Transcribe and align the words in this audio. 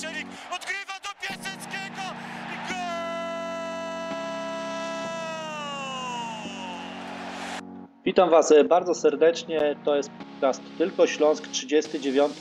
Szczelik 0.00 0.26
odgrywa 0.56 0.94
do 1.02 1.08
Piaseckiego 1.26 2.02
i! 2.70 2.74
Witam 8.04 8.30
Was 8.30 8.52
e, 8.52 8.64
bardzo 8.64 8.94
serdecznie. 8.94 9.76
To 9.84 9.96
jest 9.96 10.10
podcast 10.10 10.62
Tylko 10.78 11.06
Śląsk, 11.06 11.48
39 11.48 12.32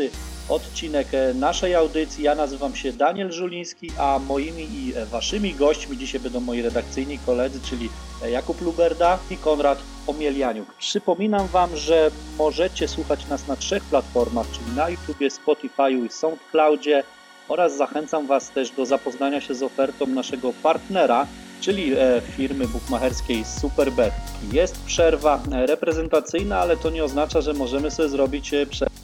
odcinek 0.50 1.08
e, 1.14 1.34
naszej 1.34 1.76
audycji. 1.76 2.23
Ja 2.23 2.36
nazywam 2.36 2.76
się 2.76 2.94
Daniel 2.94 3.32
Żuliński, 3.32 3.91
a 3.98 4.20
moimi 4.28 4.64
i 4.64 4.94
e, 4.96 5.05
Waszymi 5.05 5.54
gośćmi 5.54 5.98
dzisiaj 5.98 6.21
będą 6.21 6.39
moi 6.39 6.62
redakcyjni 6.62 7.20
koledzy, 7.26 7.60
czyli 7.70 7.89
Jakub 8.32 8.62
Luberda 8.62 9.20
i 9.32 9.38
Konrad 9.38 9.80
Omielianiuk. 10.07 10.73
Przypominam 10.73 11.48
Wam, 11.48 11.78
że 11.78 12.12
możecie 12.38 12.88
słuchać 12.88 13.28
nas 13.28 13.48
na 13.48 13.55
trzech 13.55 13.84
platformach, 13.84 14.48
czyli 14.52 14.76
na 14.76 14.89
YouTubie, 14.89 15.30
Spotify'u 15.30 16.05
i 16.05 16.10
SoundCloudzie 16.10 17.04
oraz 17.49 17.77
zachęcam 17.77 18.27
Was 18.27 18.49
też 18.49 18.71
do 18.71 18.85
zapoznania 18.85 19.41
się 19.41 19.53
z 19.55 19.63
ofertą 19.63 20.07
naszego 20.07 20.53
partnera, 20.63 21.27
czyli 21.62 21.94
e, 21.94 22.21
firmy 22.38 22.67
bukmacherskiej 22.67 23.45
Superbet. 23.45 24.13
Jest 24.53 24.85
przerwa 24.85 25.40
e, 25.52 25.66
reprezentacyjna, 25.66 26.59
ale 26.59 26.77
to 26.77 26.90
nie 26.90 27.04
oznacza, 27.04 27.41
że 27.41 27.54
możemy 27.54 27.91
sobie 27.91 28.09
zrobić 28.09 28.54
e, 28.54 28.66
przerwę 28.66 28.95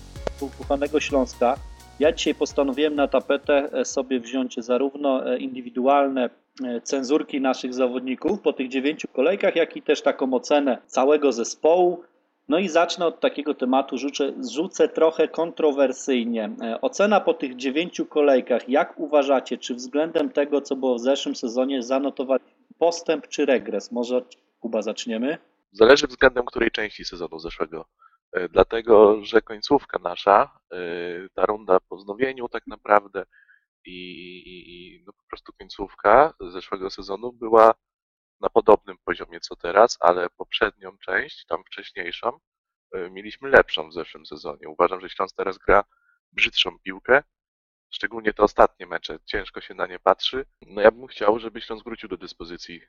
ukochanego 0.41 0.99
Śląska. 0.99 1.55
Ja 1.99 2.11
dzisiaj 2.11 2.35
postanowiłem 2.35 2.95
na 2.95 3.07
tapetę 3.07 3.69
sobie 3.85 4.19
wziąć 4.19 4.55
zarówno 4.57 5.35
indywidualne 5.37 6.29
cenzurki 6.83 7.41
naszych 7.41 7.73
zawodników 7.73 8.41
po 8.41 8.53
tych 8.53 8.69
dziewięciu 8.69 9.07
kolejkach, 9.07 9.55
jak 9.55 9.77
i 9.77 9.81
też 9.81 10.01
taką 10.01 10.33
ocenę 10.33 10.77
całego 10.87 11.31
zespołu. 11.31 12.03
No 12.47 12.59
i 12.59 12.69
zacznę 12.69 13.05
od 13.05 13.19
takiego 13.19 13.53
tematu, 13.53 13.97
rzucę, 13.97 14.33
rzucę 14.53 14.89
trochę 14.89 15.27
kontrowersyjnie. 15.27 16.49
Ocena 16.81 17.21
po 17.21 17.33
tych 17.33 17.55
dziewięciu 17.55 18.05
kolejkach, 18.05 18.69
jak 18.69 18.99
uważacie, 18.99 19.57
czy 19.57 19.75
względem 19.75 20.29
tego, 20.29 20.61
co 20.61 20.75
było 20.75 20.95
w 20.95 21.01
zeszłym 21.01 21.35
sezonie, 21.35 21.83
zanotować 21.83 22.41
postęp 22.79 23.27
czy 23.27 23.45
regres? 23.45 23.91
Może 23.91 24.21
Kuba 24.59 24.81
zaczniemy? 24.81 25.37
Zależy 25.71 26.07
względem 26.07 26.45
której 26.45 26.71
części 26.71 27.05
sezonu 27.05 27.39
zeszłego. 27.39 27.85
Dlatego, 28.49 29.21
że 29.23 29.41
końcówka 29.41 29.99
nasza, 30.03 30.59
ta 31.33 31.45
runda 31.45 31.79
po 31.89 31.95
wznowieniu 31.95 32.49
tak 32.49 32.67
naprawdę 32.67 33.25
i, 33.85 33.97
i 34.67 35.03
no 35.07 35.13
po 35.13 35.23
prostu 35.29 35.53
końcówka 35.59 36.33
zeszłego 36.51 36.89
sezonu 36.89 37.33
była 37.33 37.73
na 38.41 38.49
podobnym 38.49 38.97
poziomie 39.05 39.39
co 39.39 39.55
teraz, 39.55 39.97
ale 39.99 40.29
poprzednią 40.29 40.97
część, 40.97 41.45
tam 41.45 41.63
wcześniejszą, 41.63 42.39
y, 42.95 43.09
mieliśmy 43.09 43.49
lepszą 43.49 43.89
w 43.89 43.93
zeszłym 43.93 44.25
sezonie. 44.25 44.69
Uważam, 44.69 45.01
że 45.01 45.09
Śląsk 45.09 45.35
teraz 45.35 45.57
gra 45.57 45.83
brzydszą 46.31 46.79
piłkę, 46.79 47.23
szczególnie 47.89 48.33
te 48.33 48.43
ostatnie 48.43 48.87
mecze, 48.87 49.19
ciężko 49.25 49.61
się 49.61 49.73
na 49.73 49.87
nie 49.87 49.99
patrzy. 49.99 50.45
No 50.67 50.81
ja 50.81 50.91
bym 50.91 51.07
chciał, 51.07 51.39
żeby 51.39 51.61
Śląsk 51.61 51.85
wrócił 51.85 52.09
do 52.09 52.17
dyspozycji 52.17 52.81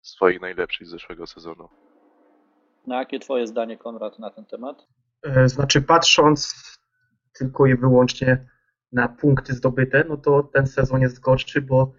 swojej 0.00 0.40
najlepszej 0.40 0.86
z 0.86 0.90
zeszłego 0.90 1.26
sezonu. 1.26 1.68
Na 2.86 2.98
jakie 2.98 3.18
twoje 3.18 3.46
zdanie, 3.46 3.78
Konrad, 3.78 4.18
na 4.18 4.30
ten 4.30 4.44
temat? 4.44 4.86
E, 5.22 5.48
znaczy, 5.48 5.82
patrząc 5.82 6.54
tylko 7.32 7.66
i 7.66 7.74
wyłącznie 7.74 8.46
na 8.92 9.08
punkty 9.08 9.54
zdobyte, 9.54 10.04
no 10.08 10.16
to 10.16 10.42
ten 10.42 10.66
sezon 10.66 11.00
jest 11.00 11.20
gorszy, 11.20 11.62
bo 11.62 11.92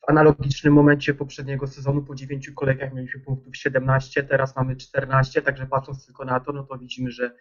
w 0.00 0.10
analogicznym 0.10 0.74
momencie 0.74 1.14
poprzedniego 1.14 1.66
sezonu 1.66 2.02
po 2.02 2.14
9 2.14 2.50
kolejkach 2.50 2.94
mieliśmy 2.94 3.20
punktów 3.20 3.56
17, 3.56 4.22
teraz 4.22 4.56
mamy 4.56 4.76
14, 4.76 5.42
także 5.42 5.66
patrząc 5.66 6.06
tylko 6.06 6.24
na 6.24 6.40
to, 6.40 6.52
no 6.52 6.64
to 6.64 6.78
widzimy, 6.78 7.10
że 7.10 7.34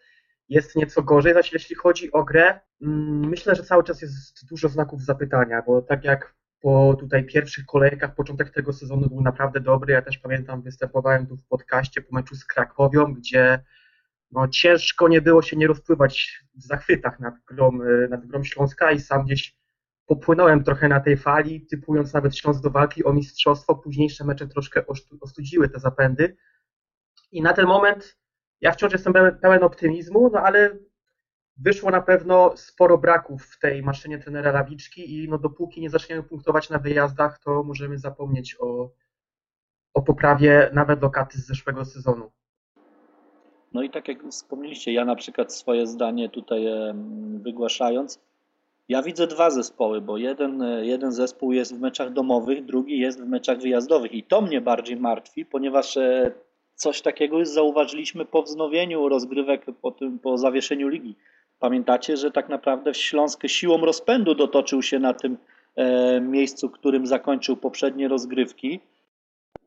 jest 0.49 0.75
nieco 0.75 1.03
gorzej. 1.03 1.33
Zaś 1.33 1.53
jeśli 1.53 1.75
chodzi 1.75 2.11
o 2.11 2.23
grę, 2.23 2.59
mm, 2.81 3.29
myślę, 3.29 3.55
że 3.55 3.63
cały 3.63 3.83
czas 3.83 4.01
jest 4.01 4.49
dużo 4.49 4.69
znaków 4.69 5.01
zapytania, 5.01 5.61
bo 5.67 5.81
tak 5.81 6.03
jak 6.03 6.35
po 6.61 6.95
tutaj 6.99 7.25
pierwszych 7.25 7.65
kolejkach 7.65 8.15
początek 8.15 8.49
tego 8.49 8.73
sezonu 8.73 9.09
był 9.09 9.21
naprawdę 9.21 9.59
dobry. 9.59 9.93
Ja 9.93 10.01
też 10.01 10.17
pamiętam, 10.17 10.61
występowałem 10.61 11.27
tu 11.27 11.37
w 11.37 11.47
podcaście 11.47 12.01
po 12.01 12.15
meczu 12.15 12.35
z 12.35 12.45
Krakowią, 12.45 13.13
gdzie 13.13 13.63
no, 14.31 14.47
ciężko 14.47 15.07
nie 15.07 15.21
było 15.21 15.41
się 15.41 15.57
nie 15.57 15.67
rozpływać 15.67 16.43
w 16.55 16.63
zachwytach 16.63 17.19
nad 17.19 17.33
grą, 17.47 17.71
nad 18.09 18.25
grą 18.25 18.43
Śląska 18.43 18.91
i 18.91 18.99
sam 18.99 19.25
gdzieś 19.25 19.58
popłynąłem 20.09 20.63
trochę 20.63 20.87
na 20.87 20.99
tej 20.99 21.17
fali, 21.17 21.65
typując 21.65 22.13
nawet 22.13 22.37
Śląsk 22.37 22.63
do 22.63 22.69
walki 22.69 23.03
o 23.03 23.13
mistrzostwo. 23.13 23.75
Późniejsze 23.75 24.25
mecze 24.25 24.47
troszkę 24.47 24.83
ostudziły 25.21 25.69
te 25.69 25.79
zapędy. 25.79 26.37
I 27.31 27.41
na 27.41 27.53
ten 27.53 27.65
moment 27.65 28.17
ja 28.61 28.71
wciąż 28.71 28.91
jestem 28.93 29.13
pełen 29.41 29.63
optymizmu, 29.63 30.29
no 30.33 30.39
ale 30.39 30.77
wyszło 31.57 31.91
na 31.91 32.01
pewno 32.01 32.57
sporo 32.57 32.97
braków 32.97 33.43
w 33.43 33.59
tej 33.59 33.83
maszynie 33.83 34.17
trenera 34.17 34.51
Lawiczki 34.51 35.23
i 35.23 35.29
no 35.29 35.37
dopóki 35.37 35.81
nie 35.81 35.89
zaczniemy 35.89 36.23
punktować 36.23 36.69
na 36.69 36.79
wyjazdach, 36.79 37.39
to 37.39 37.63
możemy 37.63 37.97
zapomnieć 37.97 38.55
o, 38.59 38.91
o 39.93 40.01
poprawie 40.01 40.69
nawet 40.73 41.01
lokaty 41.01 41.37
z 41.37 41.47
zeszłego 41.47 41.85
sezonu. 41.85 42.31
No 43.73 43.83
i 43.83 43.89
tak 43.89 44.07
jak 44.07 44.23
wspomnieliście, 44.23 44.93
ja 44.93 45.05
na 45.05 45.15
przykład 45.15 45.53
swoje 45.53 45.87
zdanie 45.87 46.29
tutaj 46.29 46.65
wygłaszając, 47.41 48.28
ja 48.89 49.01
widzę 49.01 49.27
dwa 49.27 49.49
zespoły, 49.49 50.01
bo 50.01 50.17
jeden, 50.17 50.63
jeden 50.81 51.11
zespół 51.11 51.51
jest 51.51 51.75
w 51.75 51.79
meczach 51.79 52.13
domowych, 52.13 52.65
drugi 52.65 52.99
jest 52.99 53.21
w 53.21 53.27
meczach 53.27 53.59
wyjazdowych 53.59 54.13
i 54.13 54.23
to 54.23 54.41
mnie 54.41 54.61
bardziej 54.61 54.97
martwi, 54.97 55.45
ponieważ 55.45 55.97
e, 55.97 56.31
coś 56.75 57.01
takiego 57.01 57.39
już 57.39 57.47
zauważyliśmy 57.49 58.25
po 58.25 58.43
wznowieniu 58.43 59.09
rozgrywek, 59.09 59.65
po, 59.81 59.91
tym, 59.91 60.19
po 60.19 60.37
zawieszeniu 60.37 60.87
ligi. 60.87 61.15
Pamiętacie, 61.59 62.17
że 62.17 62.31
tak 62.31 62.49
naprawdę 62.49 62.93
Śląsk 62.93 63.47
siłą 63.47 63.77
rozpędu 63.77 64.35
dotoczył 64.35 64.81
się 64.81 64.99
na 64.99 65.13
tym 65.13 65.37
e, 65.75 66.21
miejscu, 66.21 66.69
którym 66.69 67.07
zakończył 67.07 67.57
poprzednie 67.57 68.07
rozgrywki. 68.07 68.79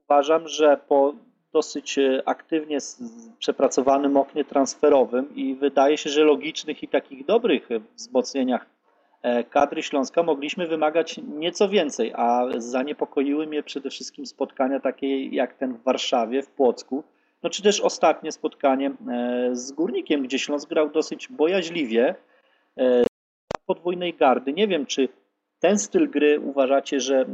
Uważam, 0.04 0.48
że 0.48 0.78
po 0.88 1.14
dosyć 1.52 1.98
e, 1.98 2.22
aktywnie 2.24 2.78
przepracowanym 3.38 4.16
oknie 4.16 4.44
transferowym 4.44 5.36
i 5.36 5.54
wydaje 5.54 5.98
się, 5.98 6.10
że 6.10 6.24
logicznych 6.24 6.82
i 6.82 6.88
takich 6.88 7.26
dobrych 7.26 7.68
wzmocnieniach 7.96 8.66
E, 8.66 8.81
kadry 9.50 9.82
Śląska 9.82 10.22
mogliśmy 10.22 10.66
wymagać 10.66 11.20
nieco 11.38 11.68
więcej, 11.68 12.12
a 12.16 12.46
zaniepokoiły 12.56 13.46
mnie 13.46 13.62
przede 13.62 13.90
wszystkim 13.90 14.26
spotkania 14.26 14.80
takie 14.80 15.26
jak 15.26 15.54
ten 15.54 15.74
w 15.74 15.82
Warszawie, 15.82 16.42
w 16.42 16.48
Płocku, 16.48 17.04
no 17.42 17.50
czy 17.50 17.62
też 17.62 17.80
ostatnie 17.80 18.32
spotkanie 18.32 18.90
e, 19.10 19.50
z 19.52 19.72
Górnikiem, 19.72 20.22
gdzie 20.22 20.38
Śląsk 20.38 20.68
grał 20.68 20.90
dosyć 20.90 21.28
bojaźliwie, 21.28 22.14
e, 22.78 23.02
podwójnej 23.66 24.14
gardy. 24.14 24.52
Nie 24.52 24.68
wiem, 24.68 24.86
czy 24.86 25.08
ten 25.62 25.78
styl 25.78 26.10
gry 26.10 26.40
uważacie, 26.40 27.00
że 27.00 27.26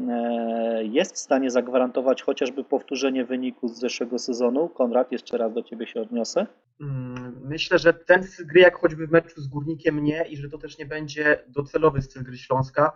jest 0.83 1.15
w 1.15 1.19
stanie 1.19 1.50
zagwarantować 1.50 2.22
chociażby 2.22 2.65
powtórzenie 2.65 3.25
wyniku 3.25 3.69
z 3.69 3.78
zeszłego 3.78 4.19
sezonu? 4.19 4.69
Konrad, 4.69 5.12
jeszcze 5.12 5.39
raz 5.39 5.55
do 5.55 5.62
Ciebie 5.62 5.87
się 5.87 6.00
odniosę. 6.00 6.47
Mm, 6.81 7.41
myślę, 7.44 7.78
że 7.78 7.94
ten 7.94 8.25
styl 8.25 8.47
gry, 8.47 8.61
jak 8.61 8.78
choćby 8.78 9.06
w 9.06 9.11
meczu 9.11 9.41
z 9.41 9.49
Górnikiem, 9.49 10.05
nie 10.05 10.25
i 10.28 10.37
że 10.37 10.49
to 10.49 10.59
też 10.59 10.78
nie 10.78 10.87
będzie 10.87 11.44
docelowy 11.49 12.03
styl 12.03 12.25
gry 12.25 12.37
Śląska. 12.37 12.93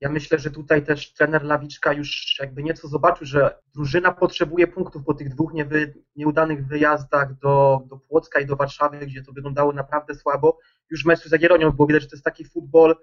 Ja 0.00 0.08
myślę, 0.08 0.38
że 0.38 0.50
tutaj 0.50 0.84
też 0.84 1.12
trener 1.12 1.44
Lawiczka 1.44 1.92
już 1.92 2.36
jakby 2.40 2.62
nieco 2.62 2.88
zobaczył, 2.88 3.26
że 3.26 3.58
drużyna 3.74 4.12
potrzebuje 4.12 4.66
punktów 4.66 5.04
po 5.04 5.14
tych 5.14 5.28
dwóch 5.28 5.54
niewy, 5.54 5.94
nieudanych 6.16 6.66
wyjazdach 6.66 7.38
do, 7.38 7.82
do 7.86 7.96
Płocka 7.96 8.40
i 8.40 8.46
do 8.46 8.56
Warszawy, 8.56 9.06
gdzie 9.06 9.22
to 9.22 9.32
wyglądało 9.32 9.72
naprawdę 9.72 10.14
słabo. 10.14 10.58
Już 10.90 11.02
w 11.02 11.06
meczu 11.06 11.28
z 11.28 11.32
Jagiellonią 11.32 11.70
było 11.70 11.88
widać, 11.88 12.02
że 12.02 12.08
to 12.08 12.16
jest 12.16 12.24
taki 12.24 12.44
futbol 12.44 12.96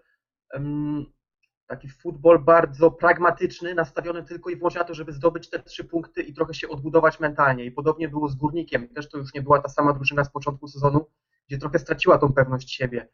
taki 1.68 1.90
futbol 1.90 2.40
bardzo 2.40 2.92
pragmatyczny, 2.92 3.76
nastawiony 3.76 4.24
tylko 4.24 4.50
i 4.50 4.56
wyłącznie 4.56 4.80
na 4.80 4.86
to, 4.86 4.94
żeby 4.94 5.14
zdobyć 5.14 5.50
te 5.50 5.60
trzy 5.60 5.84
punkty 5.84 6.22
i 6.22 6.34
trochę 6.34 6.54
się 6.54 6.70
odbudować 6.70 7.20
mentalnie. 7.20 7.66
I 7.66 7.72
podobnie 7.72 8.10
było 8.10 8.30
z 8.30 8.36
Górnikiem. 8.36 8.88
Też 8.88 9.10
to 9.10 9.18
już 9.18 9.34
nie 9.34 9.42
była 9.42 9.60
ta 9.60 9.70
sama 9.70 9.94
drużyna 9.94 10.24
z 10.24 10.30
początku 10.30 10.68
sezonu, 10.68 11.08
gdzie 11.48 11.58
trochę 11.58 11.80
straciła 11.80 12.18
tą 12.18 12.34
pewność 12.34 12.72
siebie. 12.72 13.10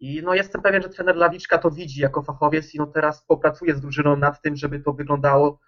I 0.00 0.22
no 0.22 0.34
jestem 0.34 0.62
pewien, 0.62 0.82
że 0.82 0.88
trener 0.88 1.16
Lawiczka 1.16 1.58
to 1.58 1.70
widzi 1.70 2.00
jako 2.00 2.22
fachowiec 2.22 2.74
i 2.74 2.78
no 2.78 2.86
teraz 2.86 3.24
popracuje 3.24 3.74
z 3.74 3.80
drużyną 3.80 4.16
nad 4.16 4.42
tym, 4.42 4.56
żeby 4.56 4.80
to 4.80 4.92
wyglądało 4.92 5.60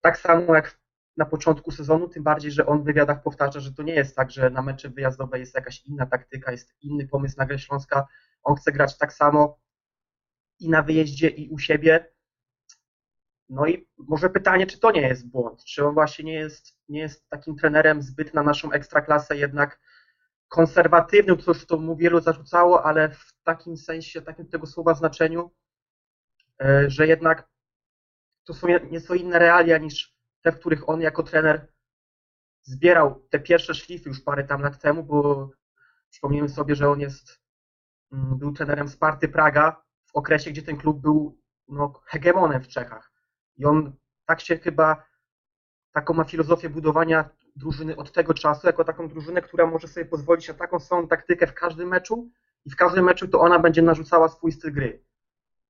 tak 0.00 0.18
samo 0.18 0.54
jak 0.54 0.78
na 1.16 1.26
początku 1.26 1.70
sezonu, 1.70 2.08
tym 2.08 2.22
bardziej, 2.22 2.52
że 2.52 2.66
on 2.66 2.82
w 2.82 2.84
wywiadach 2.84 3.22
powtarza, 3.22 3.60
że 3.60 3.72
to 3.72 3.82
nie 3.82 3.94
jest 3.94 4.16
tak, 4.16 4.30
że 4.30 4.50
na 4.50 4.62
mecze 4.62 4.90
wyjazdowe 4.90 5.38
jest 5.38 5.54
jakaś 5.54 5.84
inna 5.84 6.06
taktyka, 6.06 6.52
jest 6.52 6.74
inny 6.80 7.08
pomysł 7.08 7.34
na 7.38 7.46
grę 7.46 7.58
Śląska. 7.58 8.06
On 8.42 8.56
chce 8.56 8.72
grać 8.72 8.98
tak 8.98 9.12
samo, 9.12 9.58
i 10.60 10.68
na 10.68 10.82
wyjeździe, 10.82 11.28
i 11.28 11.48
u 11.48 11.58
siebie. 11.58 12.12
No 13.48 13.66
i 13.66 13.88
może 13.98 14.30
pytanie, 14.30 14.66
czy 14.66 14.78
to 14.78 14.90
nie 14.90 15.00
jest 15.00 15.28
błąd? 15.28 15.64
Czy 15.64 15.86
on 15.86 15.94
właśnie 15.94 16.24
nie 16.24 16.34
jest, 16.34 16.78
nie 16.88 17.00
jest 17.00 17.28
takim 17.28 17.56
trenerem 17.56 18.02
zbyt 18.02 18.34
na 18.34 18.42
naszą 18.42 18.72
ekstraklasę 18.72 19.36
jednak 19.36 19.80
konserwatywnym, 20.48 21.36
już 21.46 21.66
to 21.66 21.78
mu 21.78 21.96
wielu 21.96 22.20
zarzucało, 22.20 22.84
ale 22.84 23.10
w 23.10 23.34
takim 23.42 23.76
sensie, 23.76 24.22
takim 24.22 24.48
tego 24.48 24.66
słowa 24.66 24.94
znaczeniu, 24.94 25.50
e, 26.62 26.90
że 26.90 27.06
jednak 27.06 27.48
to 28.44 28.54
są 28.54 28.66
nieco 28.90 29.14
inne 29.14 29.38
realia 29.38 29.78
niż 29.78 30.16
te, 30.42 30.52
w 30.52 30.58
których 30.58 30.88
on 30.88 31.00
jako 31.00 31.22
trener 31.22 31.72
zbierał 32.62 33.26
te 33.30 33.40
pierwsze 33.40 33.74
szlify 33.74 34.08
już 34.08 34.20
parę 34.20 34.44
tam 34.44 34.62
lat 34.62 34.80
temu, 34.80 35.04
bo 35.04 35.50
przypomnijmy 36.10 36.48
sobie, 36.48 36.74
że 36.74 36.90
on 36.90 37.00
jest, 37.00 37.40
mm, 38.12 38.38
był 38.38 38.52
trenerem 38.52 38.88
Sparty 38.88 39.28
Praga, 39.28 39.85
okresie, 40.16 40.50
gdzie 40.50 40.62
ten 40.62 40.76
klub 40.76 41.00
był 41.00 41.38
no, 41.68 42.00
hegemonem 42.04 42.62
w 42.62 42.68
Czechach. 42.68 43.12
I 43.56 43.64
on 43.64 43.92
tak 44.26 44.40
się 44.40 44.58
chyba, 44.58 45.04
taką 45.92 46.14
ma 46.14 46.24
filozofię 46.24 46.70
budowania 46.70 47.30
drużyny 47.56 47.96
od 47.96 48.12
tego 48.12 48.34
czasu, 48.34 48.66
jako 48.66 48.84
taką 48.84 49.08
drużynę, 49.08 49.42
która 49.42 49.66
może 49.66 49.88
sobie 49.88 50.06
pozwolić 50.06 50.48
na 50.48 50.54
taką 50.54 50.80
samą 50.80 51.08
taktykę 51.08 51.46
w 51.46 51.54
każdym 51.54 51.88
meczu 51.88 52.30
i 52.64 52.70
w 52.70 52.76
każdym 52.76 53.04
meczu 53.04 53.28
to 53.28 53.40
ona 53.40 53.58
będzie 53.58 53.82
narzucała 53.82 54.28
swój 54.28 54.52
styl 54.52 54.72
gry. 54.72 55.04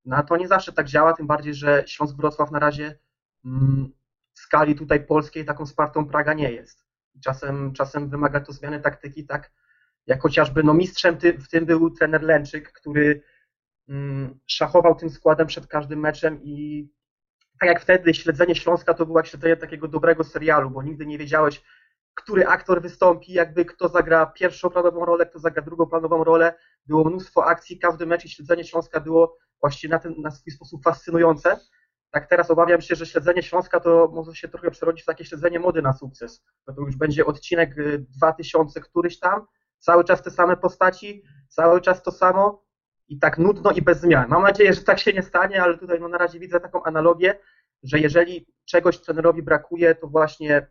No 0.05 0.23
to 0.23 0.37
nie 0.37 0.47
zawsze 0.47 0.73
tak 0.73 0.87
działa, 0.87 1.13
tym 1.13 1.27
bardziej, 1.27 1.53
że 1.53 1.83
Śląsk 1.87 2.15
Wrocław 2.15 2.51
na 2.51 2.59
razie 2.59 2.99
mm, 3.45 3.91
w 4.33 4.39
skali 4.39 4.75
tutaj 4.75 5.05
polskiej 5.05 5.45
taką 5.45 5.65
Spartą 5.65 6.07
Praga 6.07 6.33
nie 6.33 6.51
jest. 6.51 6.85
Czasem, 7.23 7.73
czasem 7.73 8.09
wymaga 8.09 8.39
to 8.39 8.51
zmiany 8.51 8.79
taktyki, 8.79 9.25
tak 9.25 9.51
jak 10.07 10.21
chociażby 10.21 10.63
no 10.63 10.73
mistrzem 10.73 11.17
ty, 11.17 11.33
w 11.33 11.49
tym 11.49 11.65
był 11.65 11.91
trener 11.91 12.23
Lęczyk, 12.23 12.71
który 12.71 13.21
szachował 14.45 14.95
tym 14.95 15.09
składem 15.09 15.47
przed 15.47 15.67
każdym 15.67 15.99
meczem 15.99 16.43
i 16.43 16.87
tak 17.59 17.69
jak 17.69 17.81
wtedy 17.81 18.13
śledzenie 18.13 18.55
Śląska 18.55 18.93
to 18.93 19.05
było 19.05 19.19
jak 19.19 19.27
śledzenie 19.27 19.57
takiego 19.57 19.87
dobrego 19.87 20.23
serialu, 20.23 20.69
bo 20.69 20.83
nigdy 20.83 21.05
nie 21.05 21.17
wiedziałeś, 21.17 21.63
który 22.15 22.47
aktor 22.47 22.81
wystąpi, 22.81 23.33
jakby 23.33 23.65
kto 23.65 23.87
zagra 23.87 24.25
pierwszoplanową 24.25 25.05
rolę, 25.05 25.25
kto 25.25 25.39
zagra 25.39 25.61
drugoplanową 25.61 26.23
rolę. 26.23 26.53
Było 26.85 27.03
mnóstwo 27.03 27.45
akcji, 27.45 27.79
każdy 27.79 28.05
mecz 28.05 28.25
i 28.25 28.29
śledzenie 28.29 28.63
Śląska 28.63 28.99
było 28.99 29.37
właściwie 29.61 29.91
na, 29.91 29.99
ten, 29.99 30.15
na 30.21 30.31
swój 30.31 30.53
sposób 30.53 30.83
fascynujące. 30.83 31.59
Tak 32.11 32.29
teraz 32.29 32.51
obawiam 32.51 32.81
się, 32.81 32.95
że 32.95 33.05
śledzenie 33.05 33.43
Śląska 33.43 33.79
to 33.79 34.11
może 34.13 34.35
się 34.35 34.47
trochę 34.47 34.71
przerodzić 34.71 35.03
w 35.03 35.05
takie 35.05 35.25
śledzenie 35.25 35.59
mody 35.59 35.81
na 35.81 35.93
sukces. 35.93 36.43
Bo 36.67 36.73
to 36.73 36.81
już 36.81 36.95
będzie 36.95 37.25
odcinek 37.25 37.77
y, 37.77 38.05
2000 38.17 38.81
któryś 38.81 39.19
tam, 39.19 39.45
cały 39.79 40.03
czas 40.03 40.23
te 40.23 40.31
same 40.31 40.57
postaci, 40.57 41.23
cały 41.49 41.81
czas 41.81 42.03
to 42.03 42.11
samo 42.11 42.66
i 43.07 43.19
tak 43.19 43.37
nudno 43.37 43.71
i 43.71 43.81
bez 43.81 43.99
zmian. 43.99 44.29
Mam 44.29 44.43
nadzieję, 44.43 44.73
że 44.73 44.81
tak 44.81 44.99
się 44.99 45.13
nie 45.13 45.23
stanie, 45.23 45.63
ale 45.63 45.77
tutaj 45.77 45.99
no, 45.99 46.07
na 46.07 46.17
razie 46.17 46.39
widzę 46.39 46.59
taką 46.59 46.83
analogię, 46.83 47.39
że 47.83 47.99
jeżeli 47.99 48.45
czegoś 48.65 48.99
trenerowi 49.01 49.43
brakuje, 49.43 49.95
to 49.95 50.07
właśnie 50.07 50.67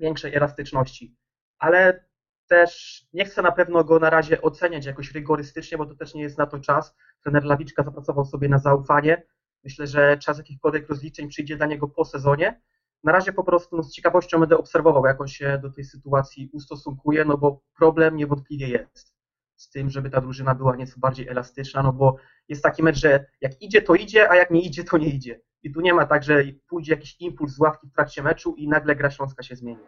większej 0.00 0.34
elastyczności. 0.34 1.16
Ale 1.58 2.04
też 2.46 3.02
nie 3.12 3.24
chcę 3.24 3.42
na 3.42 3.52
pewno 3.52 3.84
go 3.84 3.98
na 3.98 4.10
razie 4.10 4.42
oceniać 4.42 4.86
jakoś 4.86 5.12
rygorystycznie, 5.12 5.78
bo 5.78 5.86
to 5.86 5.94
też 5.94 6.14
nie 6.14 6.22
jest 6.22 6.38
na 6.38 6.46
to 6.46 6.58
czas. 6.58 6.94
Trener 7.22 7.44
Lawiczka 7.44 7.82
zapracował 7.82 8.24
sobie 8.24 8.48
na 8.48 8.58
zaufanie. 8.58 9.22
Myślę, 9.64 9.86
że 9.86 10.18
czas 10.18 10.38
jakichkolwiek 10.38 10.88
rozliczeń 10.88 11.28
przyjdzie 11.28 11.56
dla 11.56 11.66
niego 11.66 11.88
po 11.88 12.04
sezonie. 12.04 12.60
Na 13.04 13.12
razie 13.12 13.32
po 13.32 13.44
prostu 13.44 13.76
no, 13.76 13.82
z 13.82 13.92
ciekawością 13.92 14.40
będę 14.40 14.58
obserwował, 14.58 15.06
jak 15.06 15.20
on 15.20 15.28
się 15.28 15.58
do 15.62 15.70
tej 15.70 15.84
sytuacji 15.84 16.50
ustosunkuje, 16.52 17.24
no 17.24 17.38
bo 17.38 17.62
problem 17.76 18.16
niewątpliwie 18.16 18.68
jest 18.68 19.15
z 19.56 19.70
tym, 19.70 19.90
żeby 19.90 20.10
ta 20.10 20.20
drużyna 20.20 20.54
była 20.54 20.76
nieco 20.76 20.94
bardziej 20.96 21.28
elastyczna, 21.28 21.82
no 21.82 21.92
bo 21.92 22.16
jest 22.48 22.62
taki 22.62 22.82
mecz, 22.82 22.96
że 22.96 23.24
jak 23.40 23.62
idzie, 23.62 23.82
to 23.82 23.94
idzie, 23.94 24.30
a 24.30 24.36
jak 24.36 24.50
nie 24.50 24.60
idzie, 24.60 24.84
to 24.84 24.98
nie 24.98 25.08
idzie. 25.08 25.40
I 25.62 25.72
tu 25.72 25.80
nie 25.80 25.94
ma 25.94 26.06
tak, 26.06 26.22
że 26.22 26.44
pójdzie 26.68 26.92
jakiś 26.92 27.20
impuls 27.20 27.52
z 27.52 27.60
ławki 27.60 27.86
w 27.86 27.92
trakcie 27.92 28.22
meczu 28.22 28.54
i 28.56 28.68
nagle 28.68 28.96
gra 28.96 29.10
Śląska 29.10 29.42
się 29.42 29.56
zmieni. 29.56 29.80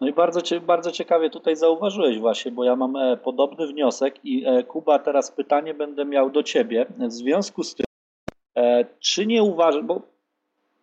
No 0.00 0.08
i 0.08 0.12
bardzo, 0.12 0.40
bardzo 0.60 0.92
ciekawie 0.92 1.30
tutaj 1.30 1.56
zauważyłeś 1.56 2.18
właśnie, 2.18 2.52
bo 2.52 2.64
ja 2.64 2.76
mam 2.76 2.96
e, 2.96 3.16
podobny 3.16 3.66
wniosek 3.66 4.24
i 4.24 4.44
e, 4.46 4.62
Kuba, 4.62 4.98
teraz 4.98 5.32
pytanie 5.32 5.74
będę 5.74 6.04
miał 6.04 6.30
do 6.30 6.42
Ciebie. 6.42 6.86
W 6.98 7.12
związku 7.12 7.62
z 7.62 7.74
tym, 7.74 7.86
e, 8.56 8.84
czy 9.00 9.26
nie 9.26 9.42
uważasz, 9.42 9.82
bo 9.82 10.11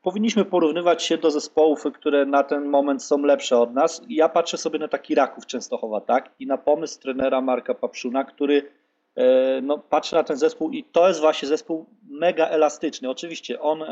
powinniśmy 0.02 0.46
porównywać 0.46 1.04
się 1.04 1.18
do 1.18 1.32
zespołów, 1.32 1.84
które 1.94 2.26
na 2.26 2.44
ten 2.44 2.66
moment 2.66 3.04
są 3.04 3.18
lepsze 3.18 3.58
od 3.58 3.74
nas. 3.74 4.02
Ja 4.10 4.30
patrzę 4.30 4.58
sobie 4.58 4.80
na 4.80 4.88
taki 4.88 5.16
Raków 5.16 5.46
Częstochowa, 5.46 6.02
tak? 6.02 6.30
I 6.40 6.48
na 6.48 6.58
pomysł 6.58 7.00
trenera 7.00 7.42
Marka 7.42 7.74
Papszuna, 7.74 8.24
który 8.24 8.72
e, 9.16 9.62
no, 9.62 9.78
patrzy 9.78 10.16
na 10.16 10.24
ten 10.24 10.38
zespół 10.38 10.72
i 10.72 10.84
to 10.84 11.08
jest 11.08 11.20
właśnie 11.20 11.48
zespół 11.48 11.86
mega 12.10 12.48
elastyczny. 12.48 13.10
Oczywiście 13.10 13.62
on 13.62 13.84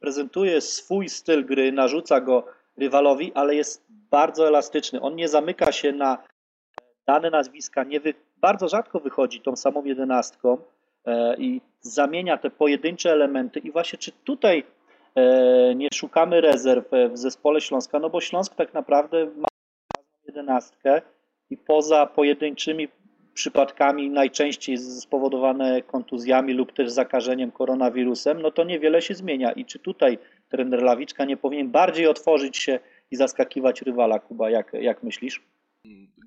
prezentuje 0.00 0.60
swój 0.60 1.08
styl 1.08 1.46
gry, 1.46 1.72
narzuca 1.72 2.20
go 2.20 2.44
rywalowi, 2.76 3.32
ale 3.34 3.54
jest 3.54 3.84
bardzo 3.88 4.48
elastyczny. 4.48 5.00
On 5.00 5.16
nie 5.16 5.28
zamyka 5.28 5.72
się 5.72 5.92
na 5.92 6.18
dane 7.06 7.30
nazwiska, 7.30 7.84
nie 7.84 8.00
wy, 8.00 8.14
bardzo 8.36 8.68
rzadko 8.68 9.00
wychodzi 9.00 9.40
tą 9.40 9.56
samą 9.56 9.84
jedenastką 9.84 10.58
e, 11.04 11.36
i 11.36 11.60
zamienia 11.80 12.38
te 12.38 12.50
pojedyncze 12.50 13.12
elementy. 13.12 13.60
I 13.60 13.70
właśnie 13.70 13.98
czy 13.98 14.12
tutaj 14.12 14.64
nie 15.74 15.88
szukamy 15.94 16.40
rezerw 16.40 16.92
e, 16.92 17.08
w 17.08 17.18
zespole 17.18 17.60
Śląska, 17.60 17.98
no 17.98 18.10
bo 18.10 18.20
Śląsk 18.20 18.54
tak 18.54 18.74
naprawdę 18.74 19.26
ma 19.26 19.48
jedenastkę 20.26 21.02
i 21.50 21.56
poza 21.56 22.06
pojedynczymi 22.06 22.88
przypadkami, 23.34 24.10
najczęściej 24.10 24.78
spowodowane 24.78 25.82
kontuzjami 25.82 26.52
lub 26.52 26.72
też 26.72 26.90
zakażeniem 26.90 27.50
koronawirusem, 27.50 28.42
no 28.42 28.50
to 28.50 28.64
niewiele 28.64 29.02
się 29.02 29.14
zmienia. 29.14 29.52
I 29.52 29.64
czy 29.64 29.78
tutaj 29.78 30.18
trener 30.48 30.82
Lawiczka 30.82 31.24
nie 31.24 31.36
powinien 31.36 31.70
bardziej 31.70 32.06
otworzyć 32.06 32.56
się 32.56 32.78
i 33.10 33.16
zaskakiwać 33.16 33.82
rywala, 33.82 34.18
Kuba, 34.18 34.50
jak, 34.50 34.72
jak 34.72 35.02
myślisz? 35.02 35.42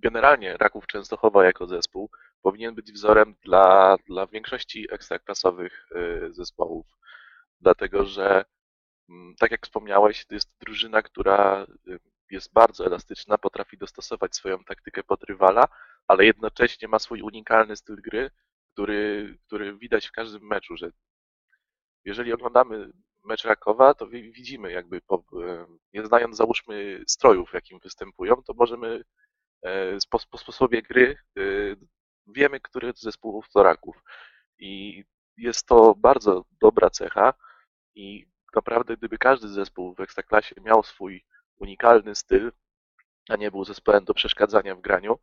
Generalnie 0.02 0.58
Raków 0.58 0.88
Częstochowa 0.88 1.46
jako 1.46 1.68
zespół 1.68 2.10
powinien 2.42 2.76
być 2.76 2.92
wzorem 2.92 3.36
dla, 3.44 3.96
dla 4.08 4.28
większości 4.28 4.88
ekstraklasowych 4.92 5.88
y, 5.96 6.34
zespołów, 6.34 6.86
dlatego 7.62 8.06
że 8.06 8.46
tak 9.40 9.52
jak 9.52 9.66
wspomniałeś, 9.66 10.25
to 10.25 10.34
jest 10.34 10.52
drużyna, 10.60 11.02
która 11.02 11.68
y, 11.88 12.00
jest 12.31 12.54
bardzo 12.54 12.86
elastyczna, 12.86 13.38
potrafi 13.38 13.78
dostosować 13.78 14.36
swoją 14.36 14.63
taktykę 14.63 15.04
pod 15.04 15.24
rywala, 15.24 15.68
ale 16.07 16.25
jednocześnie 16.25 16.88
ma 16.88 17.00
swój 17.00 17.22
unikalny 17.22 17.75
styl 17.75 18.02
gry, 18.02 18.30
który, 18.74 19.38
który 19.48 19.78
widać 19.78 20.07
w 20.07 20.12
każdym 20.12 20.48
meczu, 20.48 20.78
że 20.78 20.92
jeżeli 22.06 22.34
oglądamy 22.34 22.92
mecz 23.24 23.46
Rakowa, 23.46 23.94
to 23.94 24.07
wi- 24.07 24.31
widzimy 24.31 24.72
jakby, 24.72 25.02
po, 25.02 25.24
e, 25.44 25.66
nie 25.94 26.06
znając 26.06 26.38
załóżmy 26.38 27.04
strojów, 27.07 27.50
w 27.50 27.54
jakim 27.54 27.80
występują, 27.80 28.44
to 28.44 28.54
możemy 28.54 29.04
e, 29.66 29.98
po, 30.10 30.19
po 30.31 30.38
sposobie 30.38 30.81
gry 30.81 31.18
e, 31.38 31.42
wiemy, 32.28 32.60
który 32.60 32.94
z 32.94 33.02
zespołów 33.02 33.50
to 33.50 33.63
Raków. 33.63 34.04
I 34.60 35.04
jest 35.38 35.68
to 35.68 35.96
bardzo 35.96 36.46
dobra 36.62 36.90
cecha 36.90 37.34
i 37.96 38.25
naprawdę 38.56 38.98
gdyby 38.98 39.18
każdy 39.18 39.48
zespół 39.48 39.96
w 39.96 40.00
Ekstraklasie 40.00 40.56
miał 40.62 40.84
swój 40.84 41.25
unikalny 41.60 42.16
styl, 42.16 42.52
a 43.30 43.36
nie 43.36 43.52
był 43.52 43.66
zespołem 43.66 44.06
do 44.06 44.13
przeszkadzania 44.13 44.75
w 44.75 44.81
graniu, 44.81 45.19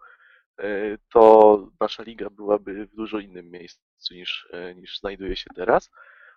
e, 0.58 0.98
to 1.12 1.66
nasza 1.80 2.02
liga 2.02 2.30
byłaby 2.30 2.86
w 2.86 2.94
dużo 2.94 3.18
innym 3.18 3.50
miejscu 3.50 4.14
niż, 4.14 4.48
e, 4.52 4.74
niż 4.74 4.98
znajduje 4.98 5.36
się 5.36 5.50
teraz. 5.54 5.90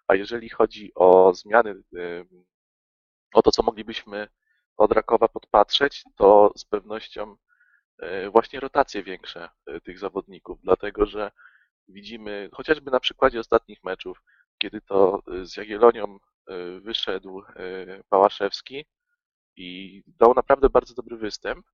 A 0.07 0.15
jeżeli 0.15 0.49
chodzi 0.49 0.91
o 0.95 1.33
zmiany, 1.33 1.83
o 3.33 3.41
to, 3.41 3.51
co 3.51 3.63
moglibyśmy 3.63 4.27
od 4.77 4.91
Rakowa 4.91 5.27
podpatrzeć, 5.27 6.03
to 6.15 6.53
z 6.57 6.65
pewnością 6.65 7.35
e, 7.99 8.29
właśnie 8.29 8.59
rotacje 8.59 9.03
większe 9.03 9.49
tych 9.83 9.99
zawodników, 9.99 10.59
dlatego 10.63 11.05
że 11.05 11.31
widzimy 11.87 12.49
chociażby 12.53 12.91
na 12.91 12.99
przykładzie 12.99 13.39
ostatnich 13.39 13.83
meczów, 13.83 14.23
kiedy 14.57 14.81
to 14.81 15.21
z 15.43 15.57
Jagiellonią 15.57 16.19
wyszedł 16.81 17.41
e, 17.41 18.03
Pałaszewski 18.09 18.85
i 19.55 20.03
dał 20.07 20.33
naprawdę 20.33 20.69
bardzo 20.69 20.93
dobry 20.93 21.17
występ. 21.17 21.65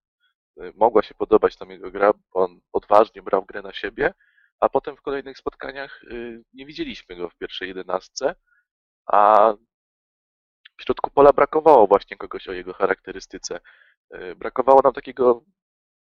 E, 0.61 0.71
Mogła 0.75 1.01
się 1.03 1.15
podobać 1.15 1.57
tam 1.57 1.71
jego 1.71 1.91
gra, 1.91 2.13
on 2.31 2.59
odważnie 2.73 3.21
brał 3.21 3.45
grę 3.45 3.61
na 3.61 3.73
siebie, 3.73 4.13
a 4.61 4.69
potem 4.69 4.97
w 4.97 5.01
kolejnych 5.01 5.37
spotkaniach 5.37 6.03
y, 6.03 6.43
nie 6.53 6.65
widzieliśmy 6.65 7.15
go 7.15 7.29
w 7.29 7.35
pierwszej 7.35 7.67
jedenastce, 7.67 8.35
a 9.05 9.53
w 10.79 10.83
środku 10.83 11.11
pola 11.11 11.33
brakowało 11.33 11.87
właśnie 11.87 12.17
kogoś 12.17 12.47
o 12.47 12.51
jego 12.53 12.73
charakterystyce. 12.73 13.59
Y, 14.15 14.35
Brakowało 14.35 14.81
nam 14.83 14.93
takiego 14.93 15.43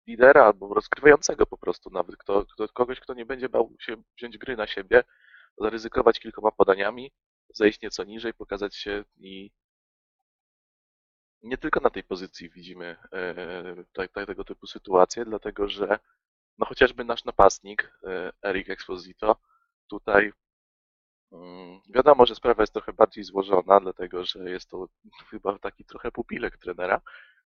lidera 0.07 0.45
albo 0.45 0.75
rozgrywającego 0.75 1.47
po 1.47 1.59
prostu 1.59 1.91
nawet, 1.91 2.17
kto, 2.17 2.45
kto, 2.45 2.69
kogoś, 2.69 3.01
kto 3.01 3.15
nie 3.15 3.27
będzie 3.27 3.49
bał 3.49 3.75
się 3.81 3.97
wziąć 4.17 4.39
gry 4.39 4.57
na 4.57 4.67
siebie, 4.67 5.05
zaryzykować 5.59 6.21
kilkoma 6.21 6.51
podaniami, 6.53 7.13
zejść 7.55 7.81
nieco 7.83 8.05
niżej, 8.05 8.35
pokazać 8.35 8.77
się 8.77 9.05
i 9.17 9.51
nie 11.43 11.59
tylko 11.59 11.81
na 11.81 11.91
tej 11.91 12.05
pozycji 12.05 12.51
widzimy 12.51 12.97
te- 13.93 14.27
tego 14.27 14.45
typu 14.45 14.67
sytuacje, 14.67 15.25
dlatego 15.25 15.69
że 15.69 15.99
no 16.59 16.67
chociażby 16.67 17.05
nasz 17.05 17.25
napastnik, 17.25 17.99
e, 18.05 18.33
Eric 18.43 18.71
Exposito, 18.71 19.37
tutaj 19.89 20.33
mm, 21.33 21.81
wiadomo, 21.95 22.27
że 22.27 22.35
sprawa 22.35 22.63
jest 22.63 22.73
trochę 22.73 22.93
bardziej 22.93 23.25
złożona, 23.25 23.81
dlatego 23.81 24.25
że 24.25 24.51
jest 24.51 24.71
to 24.71 24.89
chyba 25.31 25.59
taki 25.59 25.85
trochę 25.85 26.13
pupilek 26.13 26.59
trenera, 26.59 27.01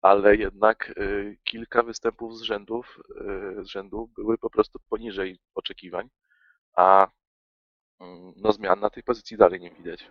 ale 0.01 0.35
jednak 0.35 0.89
e, 0.89 0.93
kilka 1.43 1.83
występów 1.83 2.37
z 2.37 2.41
rzędów, 2.41 2.99
z 3.61 3.67
rzędu 3.67 4.07
były 4.15 4.37
po 4.37 4.49
prostu 4.49 4.79
poniżej 4.89 5.39
oczekiwań, 5.55 6.09
a 6.75 7.07
no 8.35 8.51
zmian 8.51 8.79
na 8.79 8.89
tej 8.89 9.03
pozycji 9.03 9.37
dalej 9.37 9.59
nie 9.59 9.69
widać. 9.71 10.05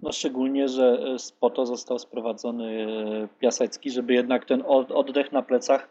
No 0.00 0.12
szczególnie, 0.12 0.68
że 0.68 0.84
e, 0.92 1.16
po 1.40 1.50
to 1.50 1.66
został 1.66 1.98
sprowadzony 1.98 2.86
e, 3.24 3.28
Piasecki, 3.38 3.90
żeby 3.90 4.14
jednak 4.14 4.44
ten 4.44 4.62
od- 4.66 4.90
oddech 4.92 5.32
na 5.32 5.42
plecach 5.42 5.88